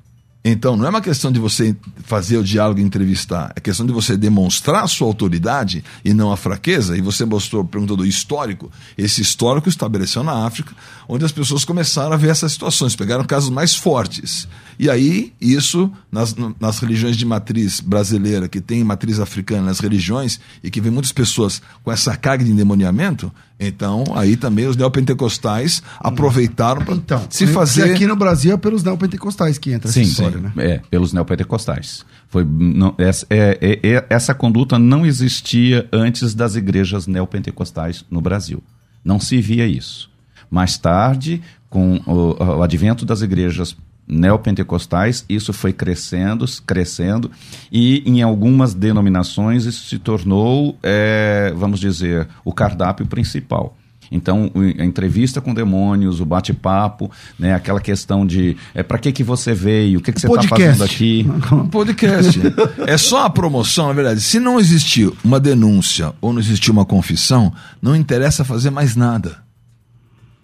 [0.46, 3.94] Então, não é uma questão de você fazer o diálogo e entrevistar, é questão de
[3.94, 6.98] você demonstrar a sua autoridade e não a fraqueza.
[6.98, 8.70] E você mostrou, perguntou do histórico.
[8.98, 10.74] Esse histórico estabeleceu na África,
[11.08, 14.46] onde as pessoas começaram a ver essas situações, pegaram casos mais fortes.
[14.78, 20.38] E aí, isso, nas, nas religiões de matriz brasileira, que tem matriz africana nas religiões,
[20.62, 25.82] e que vem muitas pessoas com essa carga de endemoniamento, então aí também os neopentecostais
[26.00, 27.92] aproveitaram para Então, se fazer.
[27.92, 30.44] aqui no Brasil é pelos neopentecostais que entra Sim, essa história, sim.
[30.44, 30.52] né?
[30.56, 32.04] É, pelos neopentecostais.
[32.28, 38.20] Foi, não, essa, é- é- é- essa conduta não existia antes das igrejas neopentecostais no
[38.20, 38.62] Brasil.
[39.04, 40.10] Não se via isso.
[40.50, 41.40] Mais tarde,
[41.70, 47.30] com o, o advento das igrejas neopentecostais, isso foi crescendo, crescendo,
[47.72, 53.76] e em algumas denominações isso se tornou, é, vamos dizer, o cardápio principal.
[54.10, 59.24] Então, a entrevista com demônios, o bate-papo, né, aquela questão de é, para que, que
[59.24, 61.26] você veio, o que, que você está fazendo aqui.
[61.50, 62.40] Um podcast.
[62.86, 64.20] é só a promoção, na verdade.
[64.20, 69.42] Se não existir uma denúncia ou não existir uma confissão, não interessa fazer mais nada.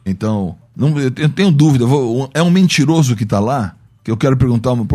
[0.05, 1.87] Então, não, eu tenho- dúvida.
[1.87, 4.87] vou- é um mentiroso que está lá, que eu quero perguntar uma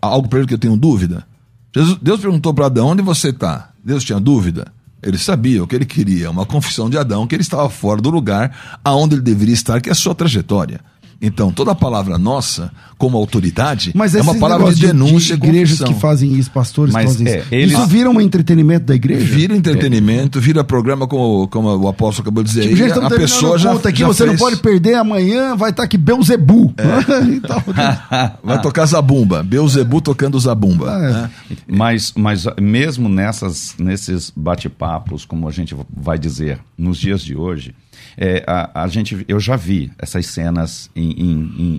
[0.00, 1.26] algo para ele que eu tenho dúvida.
[1.74, 3.70] Jesus- Deus perguntou para Adão: onde você está?
[3.84, 4.70] Deus tinha dúvida?
[5.02, 8.10] Ele sabia o que ele queria, uma confissão de Adão, que ele estava fora do
[8.10, 10.80] lugar aonde ele deveria estar, que é a sua trajetória.
[11.22, 15.94] Então, toda palavra nossa, como autoridade, Mas é uma palavra de denúncia de igrejas confissão.
[15.94, 17.46] que fazem isso, pastores Mas, que fazem é, isso.
[17.52, 19.24] eles- Isso vira um entretenimento da igreja?
[19.26, 22.62] Vira entretenimento, vira programa como, como o apóstolo acabou de dizer.
[22.62, 25.70] Tipo, gente, a pessoa o já, aqui, já você não fez- pode perder, amanhã vai
[25.70, 26.72] estar aqui Beuzebu.
[26.78, 27.20] É.
[27.36, 27.62] E tal.
[28.42, 29.42] Vai tocar Zabumba.
[29.42, 30.90] Beuzebu tocando Zabumba.
[30.90, 31.12] Ah, é.
[31.12, 31.30] né?
[31.68, 37.74] Mas, mas mesmo nessas, nesses bate-papos, como a gente vai dizer, nos dias de hoje,
[38.16, 41.32] é, a, a gente, eu já vi essas cenas em, em,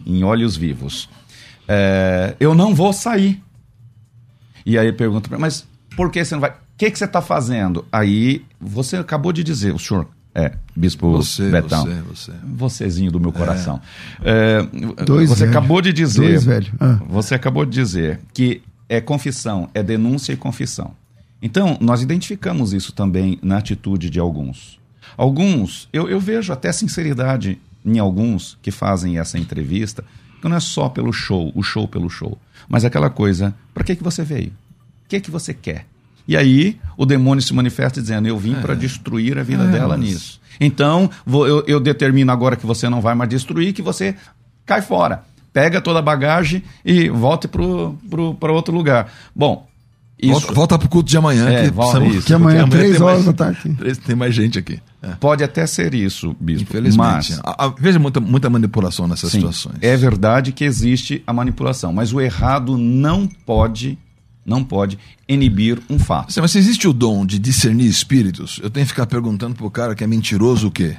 [0.06, 1.10] em- em olhos vivos.
[1.68, 3.42] É, eu não vou sair.
[4.66, 5.66] E aí pergunta, mas
[5.96, 6.52] por que você não vai?
[6.52, 7.86] O que, que você está fazendo?
[7.92, 11.86] Aí você acabou de dizer, o senhor, é, Bispo Você, Betão.
[11.86, 12.32] você, você.
[12.44, 13.80] Vocêzinho do meu coração.
[14.24, 14.64] É,
[15.06, 15.52] Dois você velho.
[15.52, 16.22] acabou de dizer.
[16.30, 16.74] Dois velho.
[16.80, 17.00] Ah.
[17.08, 20.94] Você acabou de dizer que é confissão, é denúncia e confissão.
[21.42, 24.80] Então, nós identificamos isso também na atitude de alguns.
[25.18, 30.04] Alguns, eu, eu vejo até sinceridade em alguns que fazem essa entrevista,
[30.42, 32.38] que não é só pelo show, o show pelo show,
[32.70, 34.50] mas aquela coisa, para que, que você veio?
[35.06, 35.86] O que, que você quer?
[36.28, 39.98] E aí o demônio se manifesta dizendo: Eu vim para destruir a vida É, dela
[39.98, 40.42] mas- nisso.
[40.60, 44.16] Então, vou- eu, eu determino agora que você não vai mais destruir, que você
[44.66, 45.24] cai fora.
[45.52, 49.12] Pega toda a bagagem e volte para outro lugar.
[49.36, 49.68] Bom,
[50.22, 51.50] isso Volta, volta pro culto de amanhã.
[51.50, 52.28] É, que volta precisamos- isso.
[52.28, 53.60] Que amanhã, porque três horas da tarde.
[53.78, 54.80] três- Tem mais gente aqui.
[55.02, 55.10] É.
[55.20, 56.64] pode até ser isso, bispo.
[56.64, 57.32] Infelizmente.
[57.32, 59.76] Mas, A- a- veja muita, muita manipulação nessas sim, situações.
[59.82, 63.98] é verdade que existe a manipulação, mas o errado não pode,
[64.46, 66.30] não pode inibir um fato.
[66.30, 69.72] Assim, Mas se existe o dom de discernir espíritos, eu tenho que ficar perguntando pro
[69.72, 70.96] cara que é mentiroso o quê?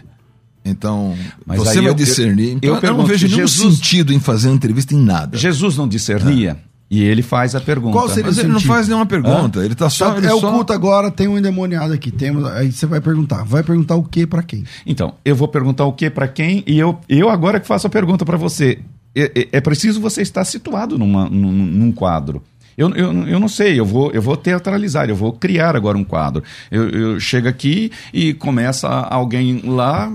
[0.65, 2.49] Então, Mas você aí vai eu- eu- discernir.
[2.51, 5.37] eu então, eu, não pergunto, vejo nenhum Jesus- sentido em fazer uma entrevista em nada.
[5.37, 6.57] Jesus não discernia
[6.95, 7.95] e ele faz a pergunta.
[7.97, 9.65] Qual seria Mas ele não faz nenhuma pergunta.
[9.65, 10.11] Ele tá só.
[10.13, 12.11] Tá, ele é o só- culto agora, tem um endemoniado aqui.
[12.11, 13.45] Temos, aí você vai perguntar.
[13.45, 14.63] Vai perguntar o que pra quem?
[14.85, 17.91] Então, eu vou perguntar o que para quem e eu, eu agora que faço a
[17.91, 18.79] pergunta para você.
[19.15, 22.43] É, é- é preciso você estar situado numa, num, num quadro.
[22.77, 26.05] Eu, eu, eu não sei, eu vou, eu vou teatralizar, eu vou criar agora um
[26.05, 26.43] quadro.
[26.71, 30.09] Eu, eu chego aqui e começa alguém lá,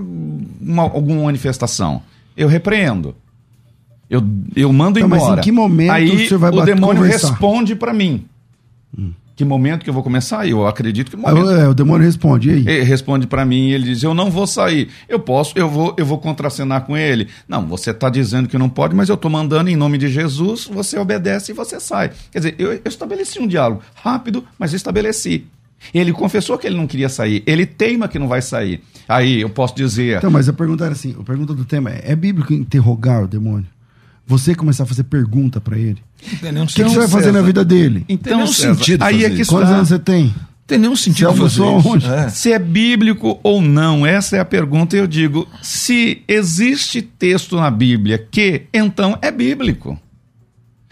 [0.62, 2.02] uma, alguma manifestação.
[2.36, 3.16] Eu repreendo.
[4.10, 4.24] Eu,
[4.56, 5.42] eu mando Tá, mas embora.
[5.42, 7.30] em que momento Aí você vai o demônio conversar?
[7.30, 8.26] responde para mim.
[9.36, 10.48] Que momento que eu vou começar?
[10.48, 12.50] Eu acredito que o momento é, o demônio responde.
[12.50, 12.68] E aí?
[12.68, 14.90] ele responde para mim e ele diz: Eu não vou sair.
[15.08, 17.28] Eu posso, eu vou, eu vou contracenar com ele.
[17.48, 20.66] Não, você está dizendo que não pode, mas eu estou mandando em nome de Jesus,
[20.66, 22.10] você obedece e você sai.
[22.32, 25.46] Quer dizer, eu, eu estabeleci um diálogo rápido, mas estabeleci.
[25.94, 27.44] Ele confessou que ele não queria sair.
[27.46, 28.82] Ele teima que não vai sair.
[29.08, 30.18] Aí eu posso dizer.
[30.18, 33.28] Então, mas a pergunta era assim: a pergunta do tema é: é bíblico interrogar o
[33.28, 33.68] demônio?
[34.28, 36.04] Você começar a fazer pergunta pra ele?
[36.22, 38.04] O que, que você vai fazer na vida dele?
[38.10, 39.52] então, tem nenhum César, sentido aí é que isso.
[39.52, 39.78] Quantos está.
[39.78, 40.36] anos você tem?
[40.68, 42.06] Tem nenhum sentido Você fazer onde?
[42.06, 42.28] É.
[42.28, 44.98] Se é bíblico ou não, essa é a pergunta.
[44.98, 49.98] Eu digo: se existe texto na Bíblia que, então é bíblico.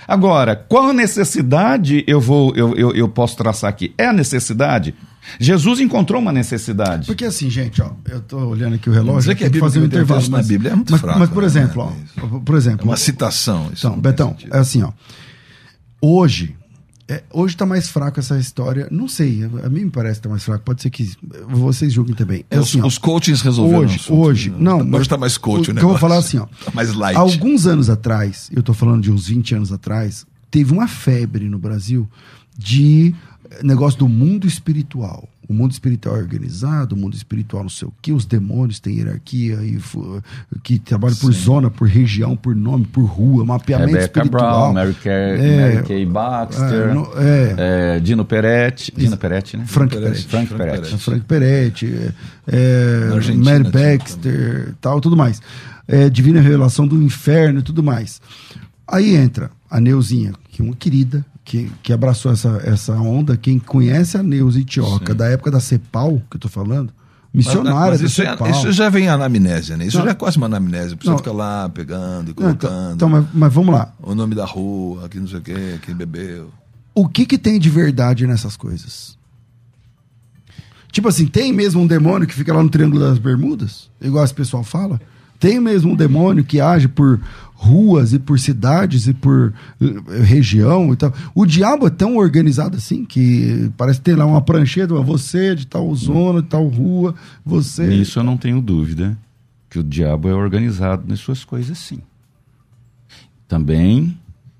[0.08, 3.94] Agora, qual a necessidade eu vou eu, eu, eu posso traçar aqui?
[3.98, 4.96] É a necessidade?
[5.40, 7.08] Jesus encontrou uma necessidade.
[7.08, 9.86] Porque assim, gente, ó, eu tô olhando aqui o relógio, eu que é fazer um
[9.86, 10.20] intervalo.
[10.20, 11.48] texto na Mas, Bíblia é muito mas, fraco, mas, por né?
[11.48, 11.92] exemplo, ó,
[12.26, 12.40] Isso.
[12.42, 13.70] por exemplo, É uma citação.
[13.74, 14.56] Isso Então, Betão, sentido.
[14.56, 14.92] é assim, ó.
[16.02, 16.56] Hoje,
[17.08, 18.88] é, hoje tá mais fraco essa história.
[18.92, 20.64] Não sei, a mim me parece que tá mais fraco.
[20.64, 21.12] Pode ser que
[21.50, 22.46] vocês julguem também.
[22.50, 24.58] É É, os, assim, ó, os coachings resolveram hoje, assunto, hoje, né?
[24.60, 26.46] não, Hoje mas tá mais coach que eu vou falar assim, ó.
[26.46, 27.16] Tá mais light.
[27.18, 31.58] Alguns anos atrás, eu tô falando de uns 20 anos atrás, teve uma febre no
[31.60, 32.08] Brasil
[32.58, 33.14] de
[33.64, 35.28] negócio do mundo espiritual.
[35.48, 38.96] O mundo espiritual é organizado, o mundo espiritual não sei o que, os demônios têm
[38.96, 39.78] hierarquia e
[40.64, 44.74] que trabalham por zona, por região, por nome, por rua, mapeamento Rebecca espiritual.
[44.74, 47.56] Brown, Mary Kay, É, Mary Kay Baxter, é, no- é.
[47.98, 48.92] é, Dino Peretti.
[48.98, 49.66] Dino Peretti, né?
[49.68, 50.24] Frank Peretti.
[50.24, 50.98] Frank Peretti.
[50.98, 51.94] Frank Peretti,
[52.48, 55.40] é, é, Mary Baxter, tal, tudo mais.
[55.88, 58.20] É, Divina Revelação do Inferno e tudo mais.
[58.88, 63.38] Aí entra a Neuzinha, que é uma querida, que, que abraçou essa, essa onda.
[63.38, 66.92] Quem conhece a Neuza Itioca, da época da Cepal, que eu tô falando,
[67.34, 69.86] missionária Mas da isso, é- isso já vem anamnésia, né?
[69.86, 70.06] Isso Não.
[70.06, 70.98] já é quase uma anamnésia.
[71.06, 71.18] Não.
[71.18, 72.96] ficar lá pegando e Não, então, colocando.
[72.96, 73.94] então, mas, mas vamos lá.
[74.02, 76.50] O nome da rua, aqui não sei o quê, quem bebeu.
[76.96, 79.16] O que que tem de verdade nessas coisas?
[80.92, 83.90] Tipo assim, tem mesmo um demônio que fica lá no Triângulo das Bermudas?
[84.02, 85.00] Igual esse pessoal fala?
[85.38, 87.20] Tem mesmo um demônio que age por
[87.58, 91.14] ruas e por cidades e por eh, região e tal.
[91.34, 95.66] O diabo é tão organizado assim que parece ter lá uma prancheta, você é de
[95.66, 97.16] tal zona, de tal rua,
[97.46, 97.88] você.
[97.88, 99.18] Nisso eu não tenho dúvida
[99.70, 102.00] que o diabo é organizado nas suas coisas, sim.
[103.48, 104.18] Também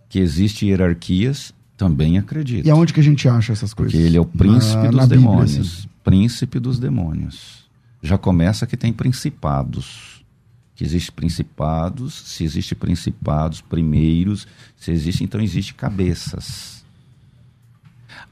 [0.10, 2.66] que existe hierarquias, também acredito.
[2.66, 3.94] E aonde que a gente acha essas coisas?
[3.94, 5.58] Porque ele é o príncipe Na- dos na Bíblia, demônios.
[5.60, 5.88] assim.
[6.04, 7.66] Príncipe dos demônios.
[8.02, 10.15] Já começa que tem principados.
[10.76, 16.84] Que existem principados, se existem principados primeiros, se existe, então existe cabeças.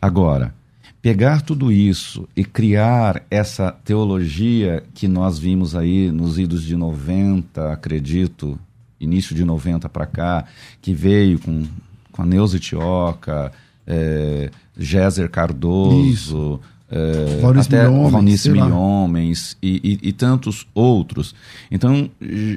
[0.01, 0.53] Agora,
[1.01, 7.71] pegar tudo isso e criar essa teologia que nós vimos aí nos idos de 90,
[7.71, 8.59] acredito,
[8.99, 10.45] início de 90 para cá,
[10.81, 11.65] que veio com,
[12.11, 13.51] com a Neuza Tioca,
[13.87, 16.59] é, Géser Cardoso,
[16.95, 18.45] é, Valnice até Milhomens.
[18.47, 21.33] Milhomens e, e- e tantos outros.
[21.71, 22.09] Então,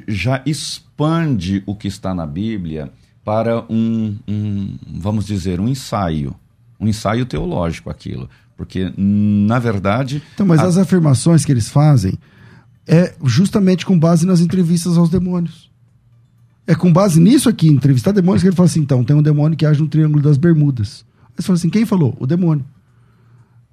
[0.07, 2.91] já expande o que está na Bíblia
[3.25, 6.35] para um, um, vamos dizer, um ensaio.
[6.79, 8.29] Um ensaio teológico, aquilo.
[8.55, 10.21] Porque, na verdade.
[10.33, 12.13] Então, mas a- as afirmações que eles fazem
[12.87, 15.67] é justamente com base nas entrevistas aos demônios.
[16.65, 19.57] É com base nisso aqui, entrevistar demônios, que ele fala assim: então, tem um demônio
[19.57, 21.05] que age no Triângulo das Bermudas.
[21.29, 22.15] Aí você fala assim: quem falou?
[22.19, 22.65] O demônio.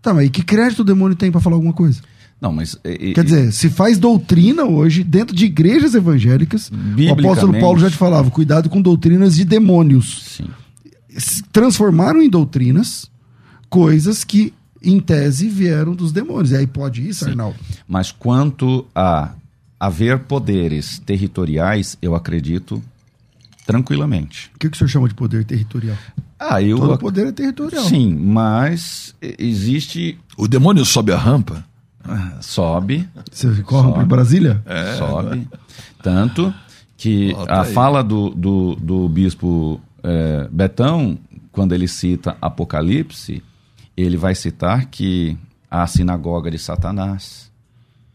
[0.04, 2.00] Tá, mas e que crédito o demônio tem para falar alguma coisa?
[2.40, 2.76] Não, mas.
[2.84, 7.90] e- Quer dizer, se faz doutrina hoje dentro de igrejas evangélicas, o apóstolo Paulo já
[7.90, 10.36] te falava: cuidado com doutrinas de demônios.
[10.36, 10.48] Sim.
[11.50, 13.10] Transformaram em doutrinas
[13.70, 16.50] coisas que, em tese, vieram dos demônios.
[16.50, 17.56] E aí pode isso, Arnaldo?
[17.88, 19.32] Mas quanto a
[19.80, 22.82] haver poderes territoriais, eu acredito
[23.64, 24.50] tranquilamente.
[24.54, 25.96] O que, que o senhor chama de poder territorial?
[26.38, 26.78] Ah, eu.
[26.78, 27.84] Todo poder é territorial.
[27.84, 30.18] Sim, mas existe.
[30.36, 31.64] O demônio sobe a rampa?
[32.40, 33.94] Sobe, Você corre Sobe.
[33.94, 34.62] para Brasília?
[34.98, 35.48] sobe.
[36.02, 36.52] Tanto
[36.96, 37.72] que Bota a aí.
[37.72, 41.18] fala do, do, do bispo eh, Betão,
[41.50, 43.42] quando ele cita Apocalipse,
[43.96, 45.36] ele vai citar que
[45.70, 47.50] a sinagoga de Satanás,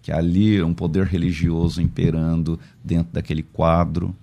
[0.03, 4.15] que ali é um poder religioso imperando dentro daquele quadro.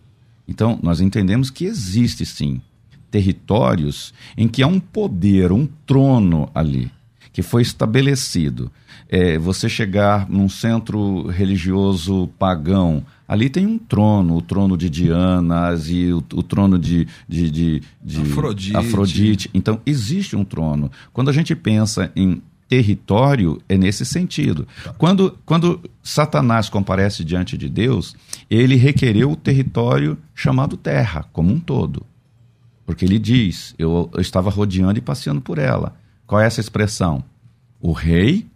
[0.47, 2.61] Então, nós entendemos que existe sim
[3.17, 6.91] territórios em que há um poder, um trono ali,
[7.33, 8.71] que foi estabelecido.
[9.09, 15.89] É, você chegar num centro religioso pagão, ali tem um trono, o trono de Dianas
[15.89, 18.77] e o, o trono de, de, de, de Afrodite.
[18.77, 19.51] Afrodite.
[19.55, 20.91] Então, existe um trono.
[21.13, 24.67] Quando a gente pensa em território, é nesse sentido.
[24.99, 28.15] Quando, quando Satanás comparece diante de Deus,
[28.51, 32.05] ele requereu o território chamado terra, como um todo.
[32.87, 35.95] Porque ele diz: eu, eu estava rodeando e passeando por ela.
[36.27, 37.23] Qual é essa expressão?
[37.81, 38.47] O rei,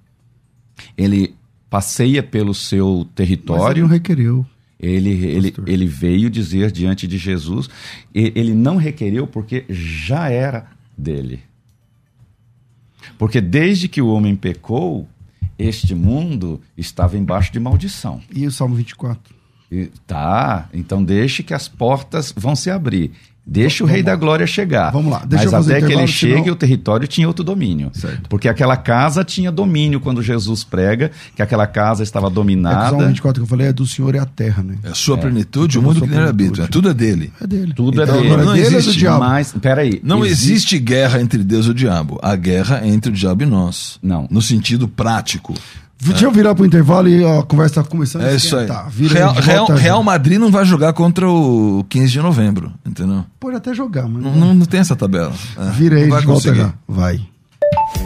[0.97, 1.35] ele
[1.69, 4.47] passeia pelo seu Mas ele território, não requereu.
[4.79, 7.69] ele, ele, ele veio dizer diante de Jesus,
[8.15, 11.41] e- ele não requereu porque já era dele.
[13.19, 15.09] Porque desde que o homem pecou,
[15.59, 18.21] este mundo estava embaixo de maldição.
[18.35, 19.35] E o Salmo 24?
[19.71, 23.13] E- tá, então deixe que as portas vão se abrir.
[23.47, 24.11] Deixa o Vamos Rei lá.
[24.13, 24.91] da Glória chegar.
[24.93, 27.43] Vamos lá, deixa Mas eu fazer até que ele chegue, senão- o território tinha outro
[27.43, 27.91] domínio.
[27.93, 28.29] Certo.
[28.29, 32.91] Porque aquela casa tinha domínio quando Jesus prega, que aquela casa estava É o dominada.
[32.91, 34.77] Salmo 24 que eu falei é do Senhor e a terra, né?
[34.85, 36.63] É a sua plenitude, o Tudo mundo que nele habita.
[36.63, 37.33] É tudo é dele.
[37.41, 37.73] É dele.
[37.75, 38.27] Tudo Então, é dele.
[38.33, 39.19] agora não dele é do existe diabo.
[39.21, 40.01] Mas, peraí.
[40.05, 42.21] Não existe- existe guerra entre Deus e o diabo.
[42.23, 43.99] A guerra é entre o diabo e nós.
[44.03, 44.29] Não.
[44.31, 45.55] No sentido prático.
[46.01, 48.67] Deixa eu virar pro intervalo e ó, a conversa tá começando a É isso aí.
[48.91, 49.67] Vira Real, de Real-.
[49.69, 53.25] Real Madrid não vai jogar contra o 15 de novembro, entendeu?
[53.39, 55.33] Pode até jogar, mas Não, não- não tem essa tabela.
[55.59, 56.61] É, vira aí vai de volta conseguir.
[56.67, 56.73] já.
[56.89, 57.21] Vai.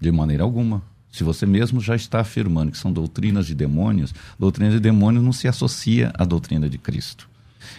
[0.01, 0.83] de maneira alguma.
[1.11, 5.33] Se você mesmo já está afirmando que são doutrinas de demônios, doutrina de demônios não
[5.33, 7.29] se associa à doutrina de Cristo.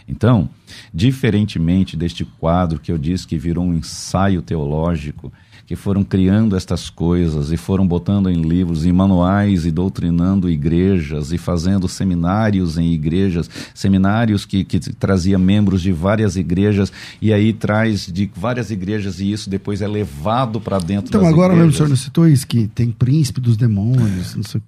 [0.08, 0.50] Então,
[0.94, 5.32] diferentemente deste quadro que eu disse que virou um ensaio teológico,
[5.70, 11.32] que foram criando estas coisas e foram botando em livros, em manuais e doutrinando igrejas
[11.32, 16.92] e fazendo seminários em igrejas, seminários que, que trazia membros de várias igrejas
[17.22, 21.32] e aí traz de várias igrejas e isso depois é levado para dentro então, das
[21.32, 21.68] agora igrejas.
[21.68, 24.64] mesmo o senhor não citou isso, que tem príncipe dos demônios, não sei o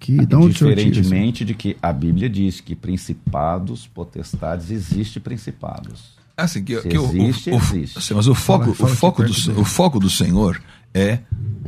[0.50, 0.58] isso?
[0.92, 6.21] Diferentemente de que a Bíblia diz que principados, potestades, existe principados.
[6.36, 7.98] Assim, que, que o- o- existe, o, existe.
[7.98, 9.60] assim, mas o foco, Fala- fala o, foco do, dele.
[9.60, 10.60] o foco do Senhor
[10.94, 11.18] é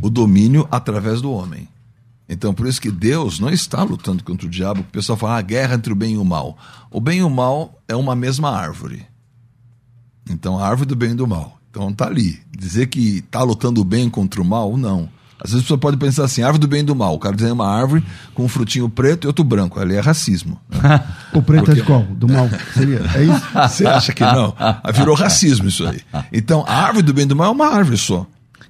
[0.03, 1.69] o domínio através do homem.
[2.29, 4.81] Então, por isso que Deus não está lutando contra o diabo.
[4.81, 6.57] O pessoal fala, ah, guerra entre o bem e o mal.
[6.91, 9.05] O bem e o mal é uma mesma árvore.
[10.29, 11.59] Então, a árvore do bem e do mal.
[11.71, 12.41] Então, tá ali.
[12.51, 15.09] Dizer que está lutando o bem contra o mal, não.
[15.43, 17.14] Às vezes a pessoa pode pensar assim, árvore do bem e do mal.
[17.14, 19.78] O cara desenha uma árvore com um frutinho preto e outro branco.
[19.80, 20.59] Ali é racismo.
[20.70, 21.05] né?
[21.35, 22.03] O preto é de Porque- qual?
[22.03, 22.49] Do mal?
[22.72, 23.01] Seria?
[23.14, 23.43] É isso?
[23.68, 24.55] Você acha que não?
[24.59, 26.01] Ah, Virou racismo isso aí.
[26.32, 28.26] Então, a árvore do bem e do mal é uma árvore só,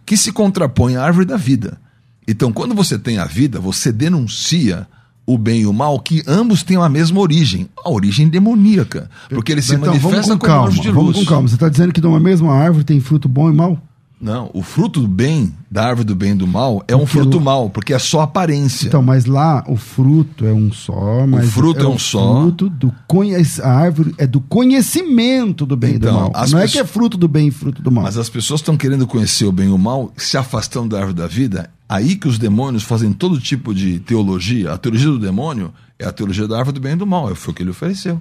[0.07, 1.79] que se contrapõe à árvore da vida.
[2.27, 4.89] Então, quando você tem a vida, você denuncia
[5.27, 9.11] o bem e o mal, que ambos têm a mesma origem, a origem demoníaca.
[9.29, 11.19] Porque eles se Então, vamos manifestam com como calma, anjos de vamos luz.
[11.29, 11.49] com calma.
[11.49, 13.79] Você está dizendo que de uma mesma árvore tem fruto bom e mal?
[14.25, 17.37] Não, o fruto do bem, da árvore do bem e do mal, é um fruto
[17.37, 18.87] o- mal, porque é só aparência.
[18.89, 22.41] Então, mas lá o fruto é um só, mas fruto é um o só.
[22.41, 23.35] fruto do conhe...
[23.63, 24.41] a árvore é do
[24.89, 26.33] conhecimento do bem e do Então, mal.
[26.51, 28.05] Não é que é fruto do bem e fruto do mal.
[28.05, 31.17] Mas as pessoas estão querendo conhecer o bem e o mal, se afastando da árvore
[31.17, 31.71] da vida.
[31.89, 34.73] Aí que os demônios fazem todo tipo de teologia.
[34.73, 35.71] A teologia do demônio
[36.05, 37.35] é a teologia da árvore do bem e do mal.
[37.35, 38.21] Foi o que ele ofereceu.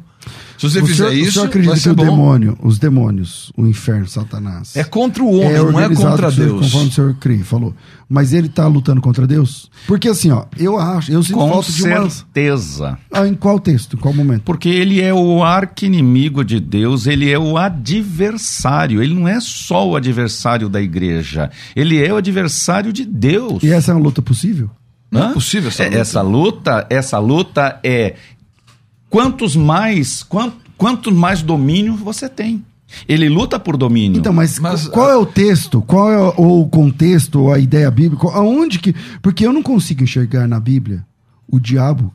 [0.57, 2.03] Se você o fizer senhor, o isso, senhor acredita vai que ser o bom.
[2.05, 6.31] demônio, os demônios, o inferno, Satanás, É contra o homem, não é organizado contra o
[6.31, 6.61] senhor- Deus.
[6.61, 7.73] Conforme o senhor Cri falou.
[8.09, 9.69] Mas ele está lutando contra Deus?
[9.87, 12.09] Porque assim, ó, eu acho, eu sinto Com falta de uma.
[12.09, 12.97] certeza.
[13.11, 13.95] Ah, em qual texto?
[13.97, 14.43] Em qual momento?
[14.43, 19.01] Porque ele é o arquinimigo de Deus, ele é o adversário.
[19.03, 23.61] Ele não é só o adversário da igreja, ele é o adversário de Deus.
[23.63, 24.69] E essa é uma luta possível?
[25.13, 25.29] Não Hã?
[25.29, 25.99] é possível essa É, luta.
[25.99, 28.15] Essa luta, essa luta é
[29.09, 32.65] quantos mais, quanto, quanto mais domínio você tem.
[33.07, 34.19] Ele luta por domínio.
[34.19, 35.81] Então, mas, Mas, qual é o texto?
[35.81, 38.27] Qual é o, o contexto, ou a ideia bíblica?
[38.27, 38.93] Aonde que.
[39.21, 41.03] Porque eu não consigo enxergar na Bíblia
[41.47, 42.13] o diabo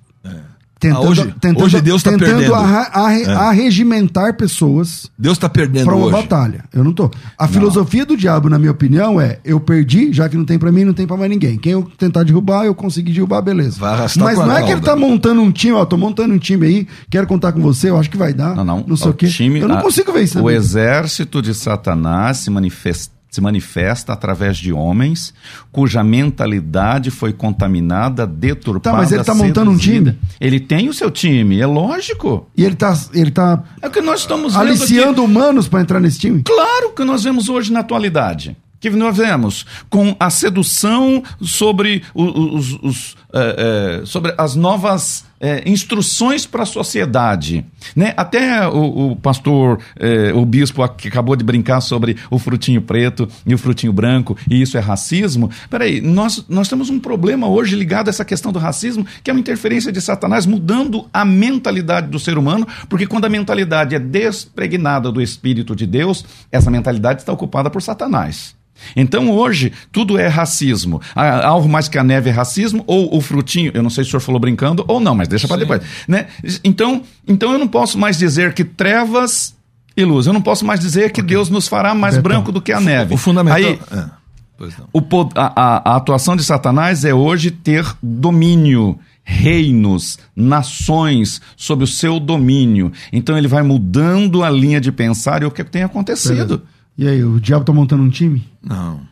[0.79, 2.55] tentando, Ah, hoje- tentando, hoje Deus tá tentando perdendo.
[2.55, 3.33] arre- É.
[3.35, 6.17] arregimentar pessoas Deus está perdendo para uma hoje.
[6.17, 6.65] batalha.
[6.73, 7.11] Eu não tô.
[7.37, 10.71] A filosofia do diabo, na minha opinião, é: eu perdi, já que não tem pra
[10.73, 11.59] mim, não tem pra mais ninguém.
[11.59, 13.79] Quem eu tentar derrubar, eu consegui derrubar, beleza.
[13.81, 16.39] Vai arrastar Mas não é que ele tá montando um time, ó, tô montando um
[16.39, 18.55] time aí, quero contar com você, eu acho que vai dar.
[18.55, 18.85] Não, não.
[18.87, 19.27] Não sei o, quê.
[19.29, 20.39] time- eu não a- consigo ver isso.
[20.39, 20.57] O Bíblia.
[20.59, 25.35] exército de Satanás se manifesta, se manifesta através de homens
[25.71, 28.97] cuja mentalidade foi contaminada, deturpada.
[28.97, 30.19] Tá, mas ele tá montando um time?
[30.41, 32.49] Ele tem o seu time, é lógico.
[32.57, 36.19] E ele tá, ele tá É o que nós estamos aliciando humanos pra entrar nesse
[36.19, 36.43] time?
[36.43, 38.57] Claro que nós vemos hoje na atualidade.
[38.81, 44.55] Que nós vemos com a sedução sobre, o- o- os, os, eh, eh, sobre as
[44.55, 47.65] novas eh, instruções para a sociedade.
[47.95, 48.13] Né?
[48.17, 53.29] Até o, o pastor, eh, o bispo que acabou de brincar sobre o frutinho preto
[53.47, 55.51] e o frutinho branco, e isso é racismo.
[55.71, 59.35] Peraí, nós, nós temos um problema hoje ligado a essa questão do racismo, que é
[59.35, 63.99] uma interferência de Satanás mudando a mentalidade do ser humano, porque quando a mentalidade é
[63.99, 68.57] despregnada do Espírito de Deus, essa mentalidade está ocupada por Satanás.
[68.97, 71.01] Então hoje tudo é racismo.
[71.15, 74.11] Algo mais que a neve é racismo, ou o frutinho, eu não sei se o
[74.13, 75.83] senhor falou brincando ou não, mas deixa para depois.
[76.07, 76.27] Né?
[76.65, 79.55] Então, então eu não posso mais dizer que trevas
[79.97, 80.27] e luz.
[80.27, 82.81] Eu não posso mais dizer que Deus nos fará mais Betão, branco do que a
[82.81, 83.15] neve.
[83.15, 83.59] O fundamental.
[83.61, 84.19] Aí, É,
[84.93, 85.01] o
[85.37, 92.19] a, a- a atuação de Satanás é hoje ter domínio, reinos, nações sob o seu
[92.19, 92.93] domínio.
[93.13, 96.63] Então ele vai mudando a linha de pensar e o que tem acontecido.
[96.99, 98.45] E aí, o diabo tá montando um time?
[98.61, 99.07] Não.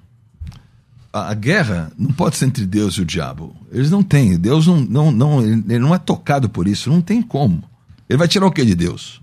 [1.12, 3.54] A, a guerra não pode ser entre Deus e o diabo.
[3.70, 4.36] Eles não têm.
[4.36, 6.90] Deus não, não, não, ele não é tocado por isso.
[6.90, 7.62] Não tem como.
[8.08, 9.20] Ele vai tirar o que de Deus?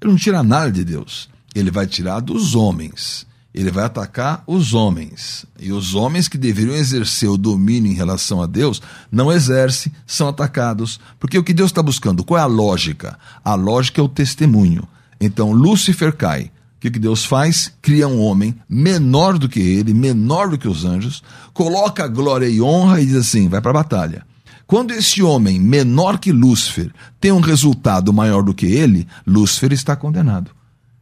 [0.00, 1.28] Ele não tira nada de Deus.
[1.54, 5.44] Ele vai tirar dos homens Ele vai atacar os homens.
[5.58, 10.28] E os homens que deveriam exercer o domínio em relação a Deus não exercem, são
[10.28, 11.00] atacados.
[11.18, 12.24] Porque o que Deus está buscando?
[12.24, 13.18] Qual é a lógica?
[13.44, 14.86] A lógica é o testemunho.
[15.20, 16.50] Então Lúcifer cai.
[16.84, 17.72] Que, que Deus faz?
[17.80, 21.22] Cria um homem menor do que ele, menor do que os anjos,
[21.54, 24.26] coloca glória e honra e diz assim: vai para a batalha.
[24.66, 29.96] Quando esse homem, menor que Lúcifer, tem um resultado maior do que ele, Lúcifer está
[29.96, 30.50] condenado.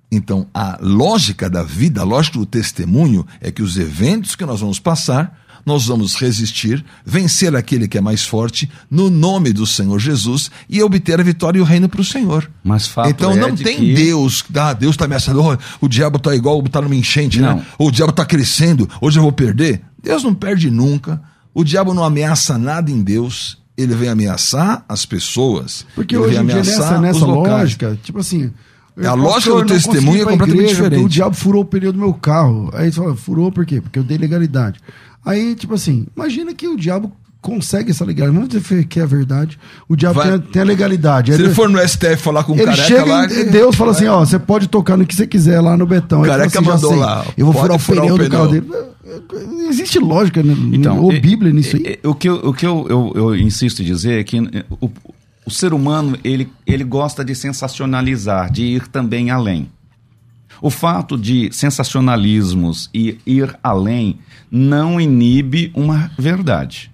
[0.09, 4.61] Então, a lógica da vida, a lógica do testemunho é que os eventos que nós
[4.61, 9.99] vamos passar, nós vamos resistir, vencer aquele que é mais forte, no nome do Senhor
[9.99, 12.51] Jesus, e obter a vitória e o reino para o Senhor.
[12.65, 16.17] Mas fato então é não tem que- Deus, ah, Deus está ameaçando, oh, o diabo
[16.17, 17.57] está igual, está numa enchente, Não.
[17.57, 17.67] né?
[17.79, 19.83] Ou o diabo está crescendo, hoje eu vou perder.
[20.03, 21.23] Deus não perde nunca.
[21.55, 23.59] O diabo não ameaça nada em Deus.
[23.77, 25.87] Ele vem ameaçar as pessoas.
[25.95, 28.51] Porque ele hoje vem em dia, nessa, nessa lógica, tipo assim.
[28.97, 31.05] eu A posso- lógica do testemunho é completamente igreja, diferente.
[31.05, 32.71] O diabo furou o pneu do meu carro.
[32.75, 33.81] Aí você fala, furou por quê?
[33.81, 34.79] Porque eu dei legalidade.
[35.25, 38.35] Aí, tipo assim, imagina que o diabo consegue essa legalidade.
[38.49, 39.59] Vamos dizer que é verdade.
[39.89, 41.33] O diabo Vai- tem, a, tem a legalidade.
[41.35, 43.25] Se Aí ele for no STF falar com um ele careca chega lá.
[43.27, 46.23] em Deus fala assim, ó, você pode tocar no que você quiser lá no Betão.
[46.23, 48.49] Aí Careca assim, mandou sei, lá, Eu vou furar o furar pneu o do carro
[48.49, 48.63] pneu.
[48.63, 48.93] dele.
[49.49, 51.99] Não Existe lógica né, Então, ou Bíblia nisso aí?
[52.05, 54.39] O que, eu, o que eu, eu, eu insisto em dizer é que
[54.81, 54.91] o,
[55.45, 59.69] o ser humano ele, ele gosta de sensacionalizar, de ir também além.
[60.63, 64.19] O fato de sensacionalismos e ir além
[64.51, 66.91] não inibe uma verdade.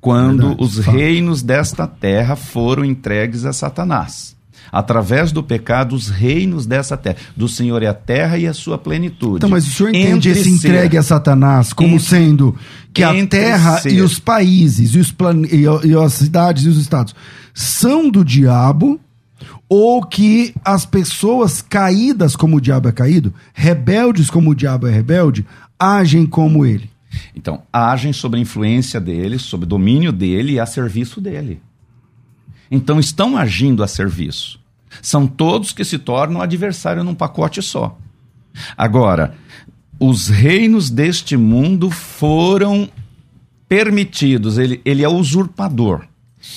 [0.00, 0.96] Quando Verdade, os fato.
[0.96, 4.34] reinos desta terra foram entregues a Satanás.
[4.72, 7.16] Através do pecado, os reinos dessa terra.
[7.36, 9.36] Do Senhor é a terra e a sua plenitude.
[9.36, 12.56] Então, mas o senhor entende Entre esse ser- entregue a Satanás como Entre- sendo
[12.92, 13.92] que a terra ser.
[13.92, 15.48] e os países e, os plane...
[15.52, 17.14] e, e as cidades e os estados
[17.52, 18.98] são do diabo
[19.68, 24.90] ou que as pessoas caídas como o diabo é caído, rebeldes como o diabo é
[24.90, 25.46] rebelde,
[25.78, 26.90] agem como ele?
[27.34, 31.60] Então, agem sob a influência dele, sob o domínio dele e a serviço dele.
[32.70, 34.58] Então, estão agindo a serviço.
[35.02, 37.96] São todos que se tornam adversário num pacote só.
[38.76, 39.34] Agora,
[39.98, 42.88] os reinos deste mundo foram
[43.68, 46.06] permitidos, ele, ele é usurpador.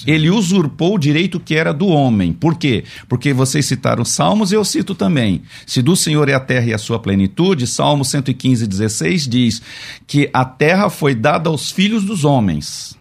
[0.05, 2.33] Ele usurpou o direito que era do homem.
[2.33, 2.83] Por quê?
[3.07, 5.41] Porque vocês citaram Salmos e eu cito também.
[5.65, 9.61] Se do Senhor é a terra e a sua plenitude, Salmo 115, 16 diz
[10.05, 12.97] que a terra foi dada aos filhos dos homens.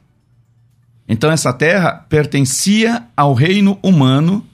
[1.09, 4.45] Então essa terra pertencia ao reino humano,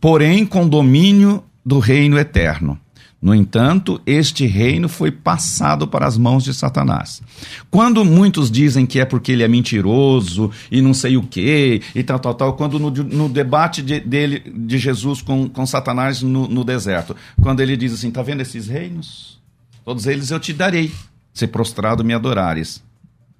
[0.00, 2.78] porém com domínio do reino eterno.
[3.22, 7.22] No entanto, este reino foi passado para as mãos de Satanás.
[7.70, 12.02] Quando muitos dizem que é porque ele é mentiroso e não sei o quê, e
[12.02, 16.48] tal, tal, tal, quando no, no debate de, dele, de Jesus com, com Satanás no,
[16.48, 19.40] no deserto, quando ele diz assim: tá vendo esses reinos?
[19.84, 20.90] Todos eles eu te darei,
[21.32, 22.82] se prostrado me adorares.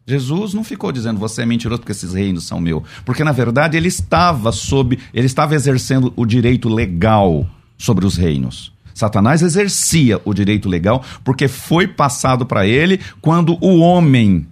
[0.07, 3.77] Jesus não ficou dizendo você é mentiroso porque esses reinos são meu, porque na verdade
[3.77, 7.45] ele estava sob, ele estava exercendo o direito legal
[7.77, 8.73] sobre os reinos.
[8.95, 14.47] Satanás exercia o direito legal porque foi passado para ele quando o homem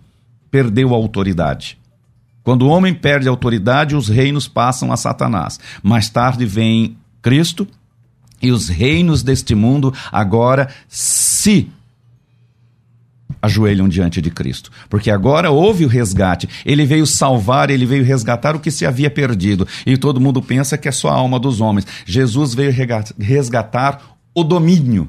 [0.50, 1.78] perdeu a autoridade.
[2.42, 5.60] Quando o homem perde a autoridade, os reinos passam a Satanás.
[5.82, 7.68] Mais tarde vem Cristo
[8.40, 11.68] e os reinos deste mundo agora se
[13.42, 14.70] ajoelham diante de Cristo.
[14.88, 16.48] Porque agora houve o resgate.
[16.64, 19.66] Ele veio salvar, ele veio resgatar o que se havia perdido.
[19.86, 21.86] E todo mundo pensa que é só a alma dos homens.
[22.04, 22.72] Jesus veio
[23.18, 25.08] resgatar o domínio.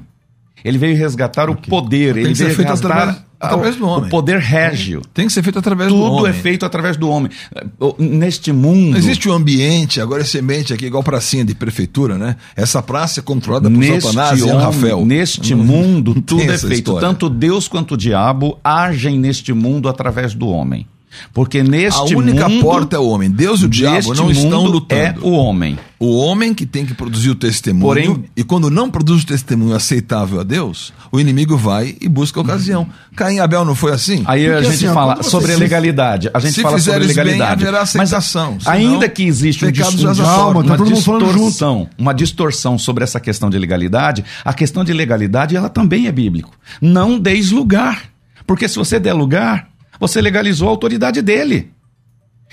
[0.64, 2.14] Ele veio resgatar o poder.
[2.14, 4.06] Tem Ele veio resgatar através- do homem.
[4.06, 5.02] o poder régio.
[5.12, 6.30] Tem que ser feito através do Tudo homem.
[6.30, 7.32] é feito através do homem.
[7.98, 8.96] Neste mundo.
[8.96, 12.36] Existe o ambiente, agora esse ambiente aqui, igual pracinha de prefeitura, né?
[12.54, 15.04] Essa praça é controlada por Neste, Satanás e homem- Rafael.
[15.04, 16.72] neste Não- mundo, tudo é feito.
[16.74, 17.00] história.
[17.08, 20.86] Tanto Deus quanto o diabo agem neste mundo através do homem.
[21.32, 23.30] Porque A neste única mundo, porta é o homem.
[23.30, 25.00] Deus e o diabo não estão mundo lutando.
[25.00, 25.78] É o homem.
[25.98, 27.82] O homem que tem que produzir o testemunho.
[27.86, 32.40] Porém- e quando não produz o testemunho aceitável a Deus, o inimigo vai e busca
[32.40, 32.86] a ocasião.
[33.14, 34.22] Caim e Abel não foi assim?
[34.26, 36.30] Aí a Porque, gente assim, ó, fala quando você sobre a legalidade.
[36.34, 37.64] A gente se fala sobre bem, legalidade.
[37.64, 37.74] Mas
[38.12, 40.42] aceitação, senão ainda que existe um, pecado dis- jaz a dis- sorte.
[40.42, 41.24] Calma, tá uma mundo junto.
[41.24, 46.12] distorção, uma distorção sobre essa questão de legalidade, a questão de legalidade ela também é
[46.12, 46.50] bíblico.
[46.80, 48.10] Não deis lugar.
[48.44, 49.68] Porque se você der lugar,
[50.02, 51.70] você legalizou a autoridade dele.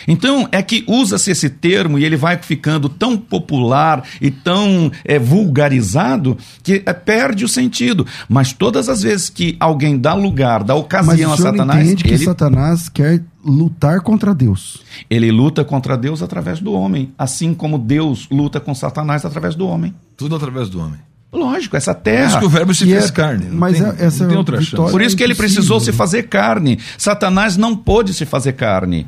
[0.07, 5.17] Então, é que usa-se esse termo e ele vai ficando tão popular e tão é,
[5.17, 8.05] vulgarizado que é, perde o sentido.
[8.29, 12.03] Mas todas as vezes que alguém dá lugar, dá Mas ocasião o a Satanás, entende
[12.03, 14.83] que ele, Satanás quer lutar contra Deus.
[15.09, 19.67] ele luta contra Deus através do homem, assim como Deus luta com Satanás através do
[19.67, 19.93] homem.
[20.15, 20.99] Tudo através do homem.
[21.31, 22.27] Lógico, essa Por terra.
[22.27, 23.45] isso que o verbo se E fez é- carne.
[23.45, 24.91] Não mas tem, é- essa não tem é outra chance.
[24.91, 26.79] Por isso que ele precisou se fazer carne.
[26.97, 29.07] Satanás não pôde se fazer carne.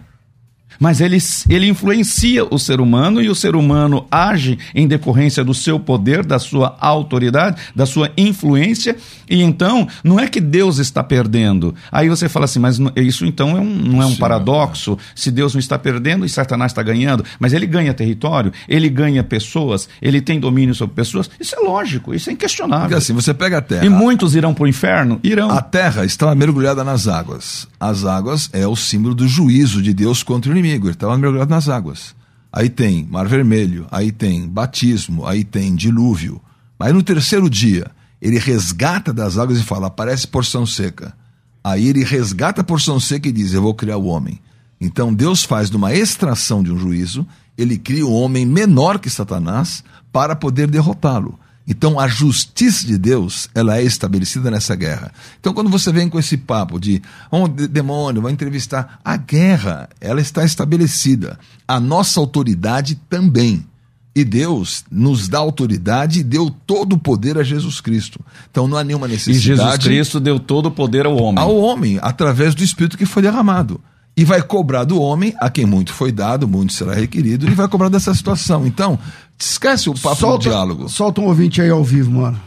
[0.82, 5.54] Mas ele, ele influencia o ser humano e o ser humano age em decorrência do
[5.54, 8.98] seu poder, da sua autoridade, da sua influência.
[9.30, 11.76] E então, não é que Deus está perdendo.
[11.92, 14.98] Aí você fala assim, mas isso então é um, não é um Sim, paradoxo?
[15.14, 17.24] Se Deus não está perdendo e Satanás está ganhando.
[17.40, 21.30] Mas ele ganha território, ele ganha pessoas, ele tem domínio sobre pessoas.
[21.40, 22.88] Isso é lógico, isso é inquestionável.
[22.88, 23.86] Porque assim, você pega a terra.
[23.86, 25.20] E muitos irão para o inferno?
[25.24, 25.52] Irão.
[25.52, 27.68] A terra estava mergulhada nas águas.
[27.80, 30.71] As águas é o símbolo do juízo de Deus contra o inimigo.
[30.74, 32.16] Ele estava mergulhado nas águas.
[32.52, 36.42] Aí tem Mar Vermelho, aí tem batismo, aí tem dilúvio.
[36.78, 37.90] Mas no terceiro dia,
[38.22, 41.14] ele resgata das águas e fala: aparece porção seca.
[41.64, 44.40] Aí ele resgata a porção seca e diz: Eu vou criar o homem.
[44.80, 47.26] Então Deus faz de uma extração de um juízo,
[47.58, 51.40] ele cria um homem menor que Satanás para poder derrotá-lo.
[51.68, 55.12] Então a justiça de Deus, ela é estabelecida nessa guerra.
[55.40, 57.02] Então quando você vem com esse papo de
[57.56, 61.40] de- demônio, vai entrevistar, a guerra, ela está estabelecida.
[61.68, 63.66] A nossa autoridade também.
[64.14, 68.20] E Deus nos dá autoridade e deu todo o poder a Jesus Cristo.
[68.50, 71.42] Então não há nenhuma E necessidade Jesus Cristo deu todo o poder ao homem.
[71.42, 73.80] ao homem através do Espírito que foi derramado.
[74.18, 77.66] E vai cobrar do homem, a quem muito foi dado, muito será requerido, e vai
[77.70, 78.68] cobrar dessa situação.
[78.68, 79.00] Então,
[79.40, 80.90] esquece o papo do diálogo.
[80.90, 82.40] Solta um ouvinte aí ao vivo, mano.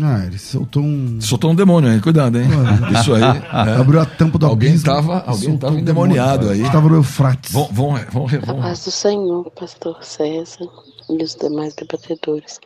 [0.00, 1.20] Ah, ele soltou um.
[1.20, 2.46] Soltou um demônio aí, cuidado, hein?
[3.00, 3.22] Isso aí.
[3.22, 3.80] é.
[3.80, 4.86] Abriu a tampa do Alguém abismo.
[4.86, 6.60] tava- alguém soltou tava um endemoniado demônio.
[6.62, 6.66] aí.
[6.66, 7.52] Estava no Eufrates.
[7.52, 10.68] Vão, vão, vão, A vão, paz do Senhor, pastor César
[11.10, 12.60] e os demais debatedores.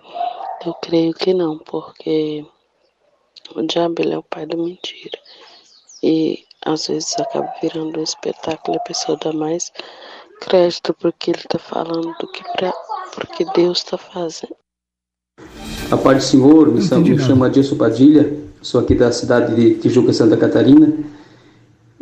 [0.66, 2.44] Eu creio que não, porque
[3.54, 5.18] o diabo ele é o pai da mentira.
[6.02, 6.41] E
[6.72, 9.70] às vezes acaba virando um espetáculo e a pessoa dá mais
[10.40, 12.72] crédito porque ele está falando do que para
[13.14, 14.56] porque Deus está fazendo.
[15.90, 19.74] A paz do Senhor, me, chamo- me chamo Adilson Padilha, sou aqui da cidade de
[19.74, 20.92] Tijuca, Santa Catarina.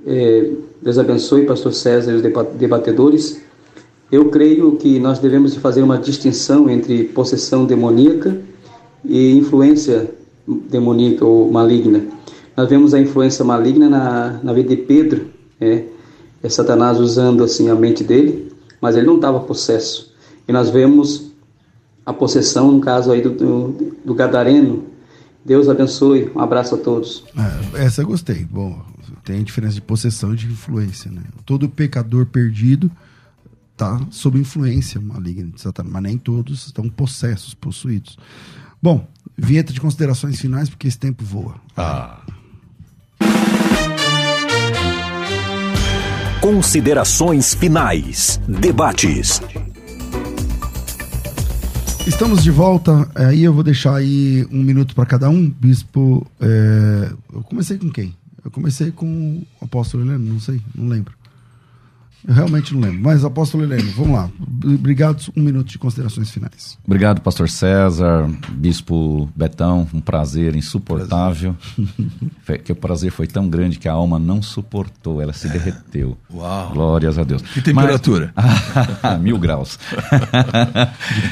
[0.07, 0.51] É,
[0.81, 3.43] Deus abençoe, pastor César e os deba- debatedores.
[4.11, 8.41] Eu creio que nós devemos de fazer uma distinção entre possessão demoníaca
[9.05, 10.11] e influência
[10.47, 12.05] demoníaca ou maligna.
[12.61, 15.87] Nós vemos a influência maligna na, na vida de Pedro, é,
[16.43, 18.53] é Satanás usando assim a mente dele,
[18.83, 20.13] mas ele não estava possesso.
[20.47, 21.33] E nós vemos
[22.05, 24.85] a possessão, no caso aí do, do, do Gadareno.
[25.43, 26.31] Deus abençoe.
[26.37, 27.25] Um abraço a todos.
[27.75, 28.45] É, essa eu gostei.
[28.45, 28.79] Bom,
[29.25, 31.23] tem diferença de possessão e de influência, né?
[31.47, 32.91] Todo pecador perdido
[33.75, 38.19] tá sob influência maligna de Satanás, mas nem todos estão possessos, possuídos.
[38.83, 41.55] Bom, vinheta de considerações finais, porque esse tempo voa.
[46.41, 48.41] Considerações finais.
[48.49, 49.43] Debates.
[52.07, 53.07] Estamos de volta.
[53.15, 55.51] é, Aí eu vou deixar aí um minuto para cada um.
[55.51, 58.17] Bispo, é, eu comecei com quem?
[58.43, 61.13] Eu comecei com o apóstolo Heleno, não sei, não lembro.
[62.27, 63.01] Eu realmente não lembro.
[63.03, 64.31] Mas apóstolo Heleno, vamos lá.
[64.65, 66.79] Obrigado, um minuto de considerações finais.
[66.85, 71.57] Obrigado, pastor César, bispo Betão, um prazer insuportável.
[72.43, 76.17] Foi- que o prazer foi tão grande que a alma não suportou, ela se derreteu.
[76.33, 76.71] Uau.
[76.73, 77.41] Glórias a Deus.
[77.43, 78.33] Que temperatura?
[78.37, 79.79] Mas- Mil graus.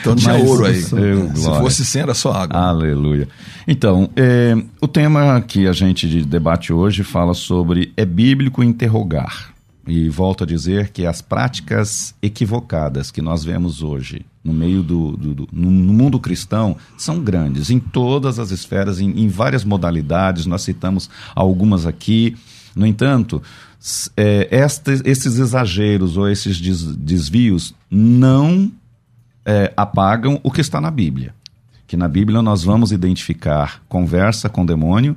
[0.00, 0.80] Então tinha Mas- ouro aí.
[0.92, 2.58] Eu, Se fosse sem, era só água.
[2.58, 3.28] Aleluia.
[3.66, 9.50] Então, é, o tema que a gente de- debate hoje fala sobre é bíblico interrogar.
[9.90, 15.16] E volto a dizer que as práticas equivocadas que nós vemos hoje no meio do,
[15.16, 19.64] do- do- no, no mundo cristão são grandes em todas as esferas, em, em várias
[19.64, 20.44] modalidades.
[20.46, 22.36] Nós citamos algumas aqui.
[22.76, 23.42] No entanto,
[24.16, 28.70] é, estes, esses exageros ou esses des- desvios não
[29.44, 31.34] é, apagam o que está na Bíblia.
[31.86, 35.16] Que na Bíblia nós vamos identificar conversa com demônio,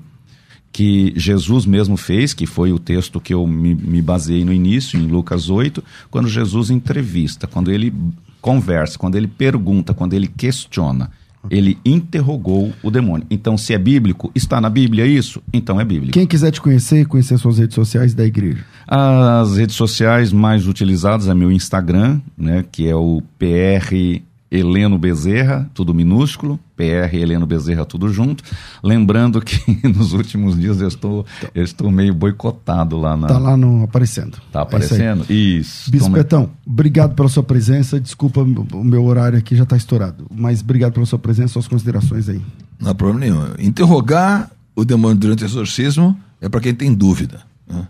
[0.71, 4.99] que Jesus mesmo fez, que foi o texto que eu me, me baseei no início,
[4.99, 7.93] em Lucas 8, quando Jesus entrevista, quando ele
[8.41, 11.11] conversa, quando ele pergunta, quando ele questiona.
[11.49, 13.25] Ele interrogou o demônio.
[13.29, 15.41] Então, se é bíblico, está na Bíblia isso?
[15.51, 16.13] Então é bíblico.
[16.13, 18.63] Quem quiser te conhecer, conhecer suas redes sociais da igreja.
[18.87, 24.21] As redes sociais mais utilizadas é meu Instagram, né, que é o PR
[24.51, 28.43] Heleno Bezerra, tudo minúsculo, PR Heleno Bezerra, tudo junto.
[28.83, 31.25] Lembrando que nos últimos dias eu estou,
[31.55, 33.27] eu estou meio boicotado lá na.
[33.27, 34.31] Tá lá no aparecendo.
[34.51, 35.25] Tá É isso aparecendo?
[35.31, 35.91] Isso.
[35.91, 37.97] Toma- Betão, obrigado pela sua presença.
[37.99, 40.27] Desculpa, o meu horário aqui já está estourado.
[40.29, 42.41] Mas obrigado pela sua presença, suas considerações aí.
[42.77, 43.67] Não há problema nenhum.
[43.67, 47.41] Interrogar o demônio durante o exorcismo é para quem tem dúvida.
[47.69, 47.87] né?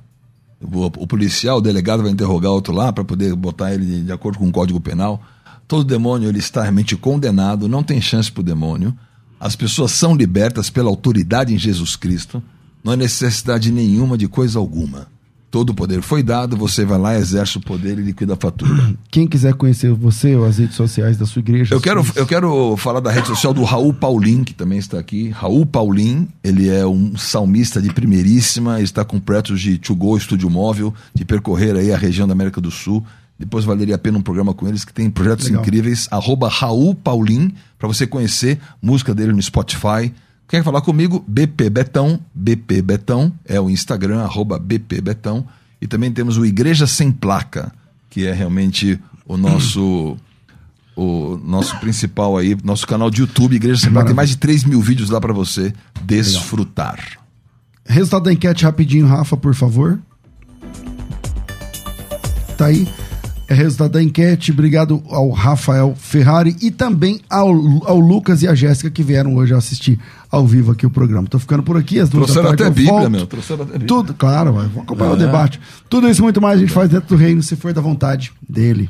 [0.61, 4.47] o, policial, o delegado vai interrogar outro lá para poder botar ele de acordo com
[4.47, 5.19] o Código Penal.
[5.71, 8.93] Todo demônio ele está realmente condenado, não tem chance para o demônio.
[9.39, 12.43] As pessoas são libertas pela autoridade em Jesus Cristo.
[12.83, 15.07] Não há necessidade nenhuma de coisa alguma.
[15.49, 18.93] Todo o poder foi dado, você vai lá, exerce o poder e liquida a fatura.
[19.09, 21.73] Quem quiser conhecer você ou as redes sociais da sua igreja.
[21.73, 25.29] Eu quero, eu quero falar da rede social do Raul Paulin, que também está aqui.
[25.29, 30.49] Raul Paulin, ele é um salmista de primeiríssima, está com projetos de To Go Estúdio
[30.49, 33.05] Móvel, de percorrer aí a região da América do Sul.
[33.41, 35.63] Depois valeria a pena um programa com eles, que tem projetos Legal.
[35.63, 36.07] incríveis.
[36.11, 40.13] Arroba Raul Paulin, para você conhecer música dele no Spotify.
[40.47, 41.25] Quer falar comigo?
[41.27, 45.43] BP Betão, BP Betão, é o Instagram, arroba BP Betão.
[45.81, 47.71] E também temos o Igreja Sem Placa,
[48.11, 50.15] que é realmente o nosso
[50.95, 54.07] o nosso principal aí, nosso canal de YouTube, Igreja Sem Placa.
[54.07, 55.73] Tem mais de 3 mil vídeos lá para você
[56.03, 56.99] desfrutar.
[57.83, 59.99] Resultado da enquete rapidinho, Rafa, por favor.
[62.55, 62.87] Tá aí.
[63.51, 64.49] É resultado da enquete.
[64.53, 67.49] Obrigado ao Rafael Ferrari e também ao,
[67.85, 69.99] ao Lucas e à Jéssica que vieram hoje assistir
[70.31, 71.27] ao vivo aqui o programa.
[71.27, 73.11] Tô ficando por aqui, as duas Trouxeram da tarde até Bíblia, volto.
[73.11, 73.27] meu.
[73.27, 73.87] Trouxeram até Bíblia.
[73.89, 75.17] Tudo, claro, vamos acompanhar o É.
[75.17, 75.59] debate.
[75.89, 78.31] Tudo isso e muito mais a gente faz dentro do reino, se for da vontade
[78.47, 78.89] dele.